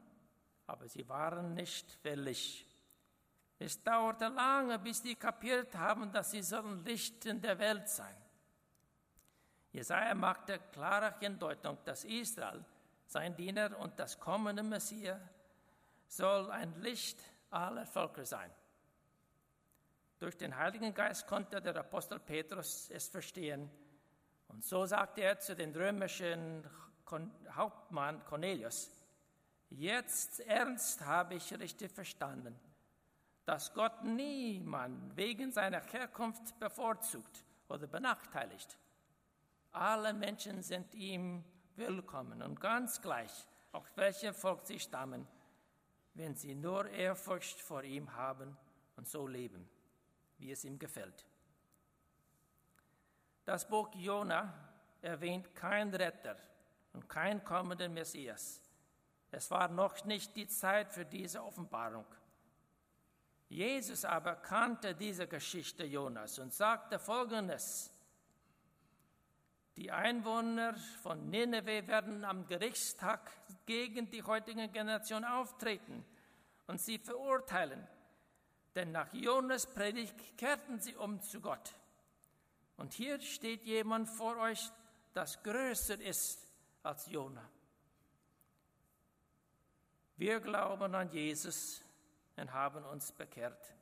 aber 0.68 0.88
sie 0.88 1.08
waren 1.08 1.54
nicht 1.54 2.04
willig. 2.04 2.68
Es 3.60 3.82
dauerte 3.84 4.28
lange, 4.28 4.80
bis 4.80 5.02
sie 5.02 5.16
kapiert 5.16 5.76
haben, 5.76 6.12
dass 6.12 6.32
sie 6.32 6.42
sollen 6.42 6.84
Licht 6.84 7.26
in 7.26 7.42
der 7.42 7.60
Welt 7.60 7.88
sein. 7.88 8.16
Jesaja 9.72 10.14
machte 10.16 10.60
klare 10.72 11.16
Hindeutung, 11.20 11.78
dass 11.86 12.04
Israel, 12.04 12.66
sein 13.06 13.36
Diener 13.36 13.78
und 13.78 13.98
das 14.00 14.20
kommende 14.20 14.64
Messias, 14.64 15.20
soll 16.08 16.52
ein 16.52 16.74
Licht 16.82 17.22
aller 17.50 17.86
Völker 17.86 18.26
sein. 18.26 18.52
Durch 20.20 20.38
den 20.38 20.56
Heiligen 20.56 20.94
Geist 20.94 21.26
konnte 21.26 21.62
der 21.62 21.76
Apostel 21.78 22.20
Petrus 22.20 22.90
es 22.90 23.08
verstehen. 23.08 23.70
Und 24.52 24.66
so 24.66 24.86
sagte 24.86 25.22
er 25.22 25.40
zu 25.40 25.56
dem 25.56 25.72
römischen 25.72 26.70
Hauptmann 27.52 28.24
Cornelius, 28.26 28.92
jetzt 29.70 30.42
ernst 30.42 31.06
habe 31.06 31.36
ich 31.36 31.58
richtig 31.58 31.92
verstanden, 31.92 32.60
dass 33.46 33.74
Gott 33.74 34.04
niemand 34.04 35.16
wegen 35.16 35.52
seiner 35.54 35.82
Herkunft 35.82 36.60
bevorzugt 36.60 37.46
oder 37.70 37.88
benachteiligt. 37.88 38.78
Alle 39.72 40.14
Menschen 40.14 40.62
sind 40.62 40.94
ihm 40.96 41.46
willkommen 41.78 42.42
und 42.42 42.60
ganz 42.60 43.02
gleich, 43.02 43.48
auch 43.72 43.88
welche 43.96 44.34
Volk 44.34 44.66
sie 44.66 44.80
stammen, 44.80 45.26
wenn 46.14 46.36
sie 46.36 46.56
nur 46.56 46.90
Ehrfurcht 46.90 47.62
vor 47.62 47.84
ihm 47.84 48.14
haben 48.14 48.58
und 48.98 49.08
so 49.08 49.28
leben, 49.28 49.70
wie 50.40 50.52
es 50.52 50.66
ihm 50.66 50.78
gefällt. 50.78 51.26
Das 53.46 53.68
Buch 53.68 53.90
Jona 53.96 54.54
erwähnt 55.02 55.54
keinen 55.56 55.94
Retter 55.94 56.38
und 56.94 57.10
keinen 57.10 57.44
kommenden 57.44 57.94
Messias. 57.94 58.62
Es 59.32 59.50
war 59.50 59.70
noch 59.70 60.04
nicht 60.06 60.36
die 60.36 60.48
Zeit 60.48 60.92
für 60.92 61.06
diese 61.06 61.44
Offenbarung. 61.44 62.06
Jesus 63.50 64.06
aber 64.06 64.36
kannte 64.36 64.96
diese 64.96 65.28
Geschichte 65.28 65.84
Jonas 65.84 66.40
und 66.40 66.54
sagte 66.54 67.00
Folgendes. 67.00 67.92
Die 69.78 69.92
Einwohner 69.92 70.76
von 71.02 71.30
Nineveh 71.30 71.88
werden 71.88 72.24
am 72.24 72.46
Gerichtstag 72.46 73.32
gegen 73.66 74.10
die 74.10 74.24
heutige 74.24 74.68
Generation 74.68 75.26
auftreten 75.26 76.06
und 76.68 76.80
sie 76.80 76.98
verurteilen. 76.98 77.88
Denn 78.76 78.92
nach 78.92 79.14
Jonas 79.14 79.66
Predigt 79.66 80.38
kehrten 80.38 80.80
sie 80.80 80.96
um 80.96 81.22
zu 81.22 81.42
Gott. 81.42 81.74
Und 82.82 82.94
hier 82.94 83.22
steht 83.22 83.64
jemand 83.64 84.10
vor 84.10 84.38
euch, 84.38 84.72
das 85.14 85.44
größer 85.44 86.02
ist 86.02 86.52
als 86.82 87.06
Jona. 87.06 87.48
Wir 90.16 90.40
glauben 90.40 90.96
an 90.96 91.12
Jesus 91.12 91.84
und 92.38 92.52
haben 92.52 92.84
uns 92.86 93.12
bekehrt. 93.12 93.76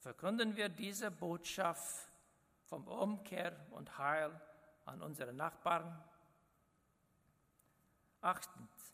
Verkünden 0.00 0.54
wir 0.54 0.68
diese 0.68 1.10
Botschaft 1.10 2.12
vom 2.66 2.86
Umkehr 2.88 3.56
und 3.70 3.96
Heil 3.96 4.38
an 4.84 5.00
unsere 5.00 5.32
Nachbarn. 5.32 6.04
Achtens, 8.20 8.92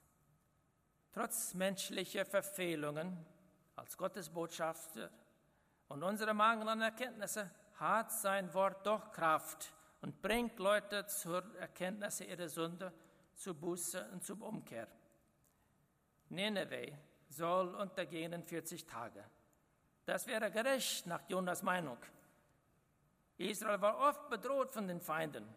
trotz 1.10 1.54
menschlicher 1.54 2.24
Verfehlungen 2.24 3.26
als 3.74 3.96
Gottesbotschafter 3.96 5.10
und 5.88 6.04
unserer 6.04 6.32
mangelnden 6.32 6.82
Erkenntnisse 6.82 7.50
hat 7.80 8.12
sein 8.12 8.52
Wort 8.52 8.86
doch 8.86 9.10
Kraft 9.10 9.72
und 10.02 10.20
bringt 10.20 10.58
Leute 10.58 11.06
zur 11.06 11.42
Erkenntnis 11.56 12.20
ihrer 12.20 12.48
Sünde, 12.48 12.92
zur 13.34 13.54
Buße 13.54 14.10
und 14.12 14.22
zur 14.22 14.40
Umkehr. 14.42 14.86
Nineveh 16.28 16.92
soll 17.28 17.74
untergehen 17.74 18.32
in 18.34 18.44
40 18.44 18.86
Tage. 18.86 19.24
Das 20.04 20.26
wäre 20.26 20.50
gerecht 20.50 21.06
nach 21.06 21.22
Jonas 21.28 21.62
Meinung. 21.62 21.98
Israel 23.38 23.80
war 23.80 23.98
oft 23.98 24.28
bedroht 24.28 24.72
von 24.72 24.86
den 24.86 25.00
Feinden. 25.00 25.48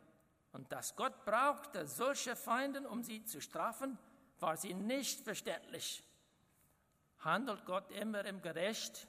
Und 0.54 0.72
dass 0.72 0.96
Gott 0.96 1.26
brauchte 1.26 1.86
solche 1.88 2.36
Feinde, 2.36 2.88
um 2.88 3.04
sie 3.04 3.26
zu 3.26 3.42
strafen, 3.42 3.98
war 4.40 4.56
sie 4.56 4.74
nicht 4.74 5.22
verständlich. 5.22 6.04
Handelt 7.20 7.66
Gott 7.66 7.92
immer 7.92 8.24
im 8.26 8.42
Gerecht? 8.42 9.08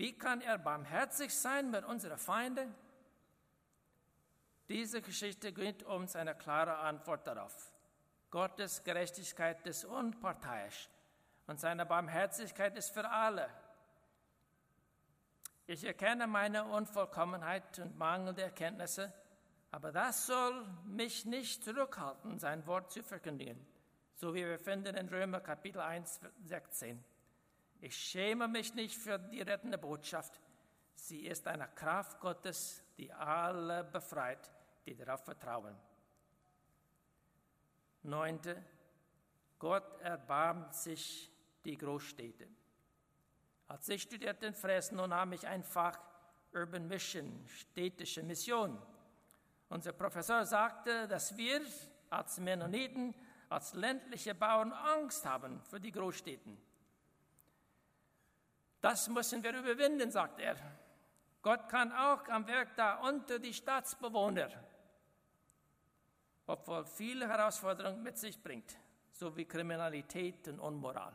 Wie 0.00 0.16
kann 0.16 0.40
er 0.40 0.56
barmherzig 0.56 1.30
sein 1.30 1.70
mit 1.70 1.84
unseren 1.84 2.16
Feinden? 2.16 2.74
Diese 4.66 5.02
Geschichte 5.02 5.52
gibt 5.52 5.82
uns 5.82 6.16
eine 6.16 6.34
klare 6.34 6.78
Antwort 6.78 7.26
darauf. 7.26 7.70
Gottes 8.30 8.82
Gerechtigkeit 8.82 9.66
ist 9.66 9.84
unparteiisch 9.84 10.88
und 11.46 11.60
seine 11.60 11.84
Barmherzigkeit 11.84 12.78
ist 12.78 12.94
für 12.94 13.10
alle. 13.10 13.50
Ich 15.66 15.84
erkenne 15.84 16.26
meine 16.26 16.64
Unvollkommenheit 16.64 17.78
und 17.80 17.98
mangelnde 17.98 18.40
Erkenntnisse, 18.40 19.12
aber 19.70 19.92
das 19.92 20.24
soll 20.24 20.66
mich 20.86 21.26
nicht 21.26 21.62
zurückhalten, 21.62 22.38
sein 22.38 22.66
Wort 22.66 22.90
zu 22.90 23.02
verkündigen, 23.02 23.66
so 24.14 24.32
wie 24.32 24.46
wir 24.46 24.58
finden 24.58 24.96
in 24.96 25.10
Römer 25.10 25.40
Kapitel 25.40 25.82
1, 25.82 26.20
16. 26.46 27.04
Ich 27.80 27.96
schäme 27.96 28.46
mich 28.46 28.74
nicht 28.74 28.96
für 28.96 29.18
die 29.18 29.40
rettende 29.40 29.78
Botschaft. 29.78 30.38
Sie 30.94 31.26
ist 31.26 31.46
eine 31.46 31.66
Kraft 31.68 32.20
Gottes, 32.20 32.84
die 32.98 33.10
alle 33.12 33.84
befreit, 33.84 34.50
die 34.84 34.94
darauf 34.94 35.24
vertrauen. 35.24 35.74
Neunte, 38.02 38.62
Gott 39.58 40.00
erbarmt 40.00 40.74
sich 40.74 41.30
die 41.64 41.76
Großstädte. 41.76 42.48
Als 43.68 43.88
ich 43.88 44.02
studierte 44.02 44.46
in 44.46 44.54
Fresno, 44.54 45.06
nahm 45.06 45.32
ich 45.32 45.46
ein 45.46 45.62
Fach 45.62 45.98
Urban 46.52 46.86
Mission, 46.86 47.46
städtische 47.46 48.22
Mission. 48.22 48.80
Unser 49.68 49.92
Professor 49.92 50.44
sagte, 50.44 51.06
dass 51.08 51.36
wir 51.36 51.62
als 52.10 52.40
Mennoniten, 52.40 53.14
als 53.48 53.72
ländliche 53.74 54.34
Bauern 54.34 54.72
Angst 54.72 55.24
haben 55.24 55.62
vor 55.62 55.78
die 55.78 55.92
Großstädten. 55.92 56.69
Das 58.80 59.08
müssen 59.08 59.42
wir 59.42 59.56
überwinden, 59.58 60.10
sagt 60.10 60.40
er. 60.40 60.56
Gott 61.42 61.68
kann 61.68 61.92
auch 61.92 62.26
am 62.28 62.46
Werk 62.46 62.76
da 62.76 62.96
unter 62.96 63.38
die 63.38 63.54
Staatsbewohner, 63.54 64.50
obwohl 66.46 66.84
viele 66.84 67.28
Herausforderungen 67.28 68.02
mit 68.02 68.18
sich 68.18 68.42
bringt, 68.42 68.76
so 69.12 69.34
wie 69.36 69.46
Kriminalität 69.46 70.48
und 70.48 70.60
Unmoral. 70.60 71.14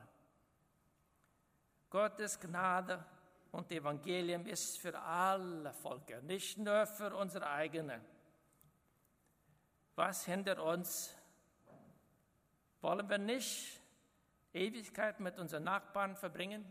Gottes 1.89 2.39
Gnade 2.39 3.03
und 3.51 3.71
Evangelium 3.71 4.45
ist 4.47 4.79
für 4.79 4.99
alle 4.99 5.71
Völker, 5.73 6.21
nicht 6.21 6.57
nur 6.57 6.85
für 6.87 7.15
unsere 7.15 7.49
eigene. 7.49 8.01
Was 9.95 10.25
hindert 10.25 10.59
uns? 10.59 11.15
Wollen 12.81 13.07
wir 13.07 13.17
nicht 13.17 13.79
Ewigkeit 14.53 15.19
mit 15.19 15.39
unseren 15.39 15.63
Nachbarn 15.63 16.15
verbringen? 16.15 16.65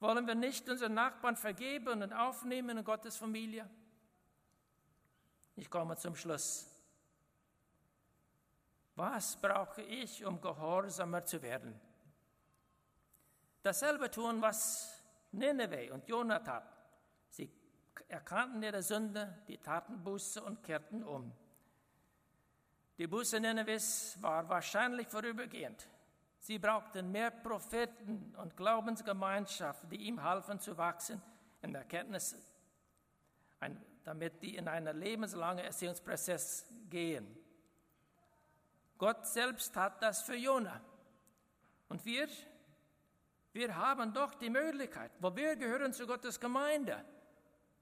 Wollen 0.00 0.26
wir 0.26 0.34
nicht 0.34 0.68
unseren 0.68 0.94
Nachbarn 0.94 1.36
vergeben 1.36 2.02
und 2.02 2.12
aufnehmen 2.12 2.78
in 2.78 2.84
Gottes 2.84 3.16
Familie? 3.16 3.68
Ich 5.56 5.70
komme 5.70 5.96
zum 5.96 6.14
Schluss. 6.14 6.70
Was 8.94 9.36
brauche 9.36 9.82
ich, 9.82 10.24
um 10.24 10.40
gehorsamer 10.40 11.24
zu 11.24 11.40
werden? 11.42 11.78
Dasselbe 13.62 14.10
tun, 14.10 14.40
was 14.40 15.02
Nineveh 15.32 15.90
und 15.90 16.08
Jonah 16.08 16.38
taten. 16.40 16.68
Sie 17.30 17.50
erkannten 18.08 18.62
ihre 18.62 18.82
Sünde, 18.82 19.38
die 19.48 19.58
taten 19.58 20.02
Buße 20.02 20.42
und 20.42 20.62
kehrten 20.62 21.02
um. 21.02 21.32
Die 22.98 23.06
Buße 23.06 23.40
Ninevehs 23.40 24.16
war 24.22 24.48
wahrscheinlich 24.48 25.08
vorübergehend. 25.08 25.88
Sie 26.46 26.60
brauchten 26.60 27.10
mehr 27.10 27.32
Propheten 27.32 28.32
und 28.36 28.56
Glaubensgemeinschaften, 28.56 29.90
die 29.90 29.96
ihm 29.96 30.22
halfen 30.22 30.60
zu 30.60 30.78
wachsen 30.78 31.20
in 31.60 31.72
der 31.72 31.82
Kenntnis, 31.82 32.36
damit 34.04 34.40
die 34.40 34.54
in 34.54 34.68
einen 34.68 34.96
lebenslangen 34.96 35.64
Erziehungsprozess 35.64 36.64
gehen. 36.88 37.26
Gott 38.96 39.26
selbst 39.26 39.74
hat 39.74 40.00
das 40.00 40.22
für 40.22 40.36
Jona. 40.36 40.80
Und 41.88 42.04
wir, 42.04 42.28
wir 43.52 43.74
haben 43.74 44.14
doch 44.14 44.32
die 44.36 44.48
Möglichkeit, 44.48 45.10
wo 45.18 45.34
wir 45.34 45.56
gehören 45.56 45.92
zu 45.92 46.06
Gottes 46.06 46.38
Gemeinde. 46.38 47.04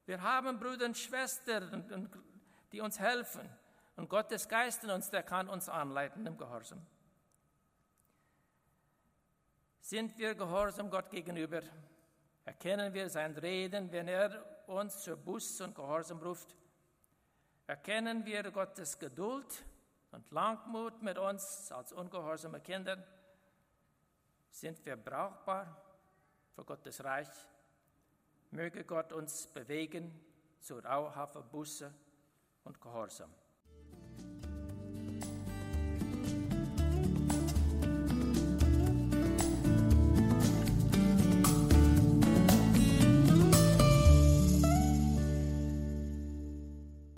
Wir 0.06 0.22
haben 0.22 0.58
Brüder 0.58 0.86
und 0.86 0.96
Schwestern, 0.96 2.08
die 2.72 2.80
uns 2.80 2.98
helfen. 2.98 3.46
Und 3.96 4.08
Gottes 4.08 4.48
Geist 4.48 4.84
in 4.84 4.90
uns, 4.90 5.10
der 5.10 5.22
kann 5.22 5.50
uns 5.50 5.68
anleiten 5.68 6.26
im 6.26 6.38
Gehorsam. 6.38 6.80
Sind 9.84 10.16
wir 10.16 10.34
gehorsam 10.34 10.88
Gott 10.88 11.10
gegenüber? 11.10 11.60
Erkennen 12.46 12.94
wir 12.94 13.10
sein 13.10 13.36
Reden, 13.36 13.92
wenn 13.92 14.08
er 14.08 14.42
uns 14.66 15.02
zur 15.02 15.14
Buß 15.14 15.60
und 15.60 15.74
Gehorsam 15.74 16.22
ruft? 16.22 16.56
Erkennen 17.66 18.24
wir 18.24 18.50
Gottes 18.50 18.98
Geduld 18.98 19.62
und 20.10 20.30
Langmut 20.30 21.02
mit 21.02 21.18
uns 21.18 21.70
als 21.70 21.92
ungehorsame 21.92 22.60
Kinder? 22.60 22.96
Sind 24.48 24.82
wir 24.86 24.96
brauchbar 24.96 25.76
für 26.54 26.64
Gottes 26.64 27.04
Reich? 27.04 27.28
Möge 28.52 28.84
Gott 28.84 29.12
uns 29.12 29.48
bewegen 29.48 30.18
zur 30.60 30.80
dauerhaften 30.80 31.46
Buße 31.50 31.92
und 32.64 32.80
Gehorsam. 32.80 33.34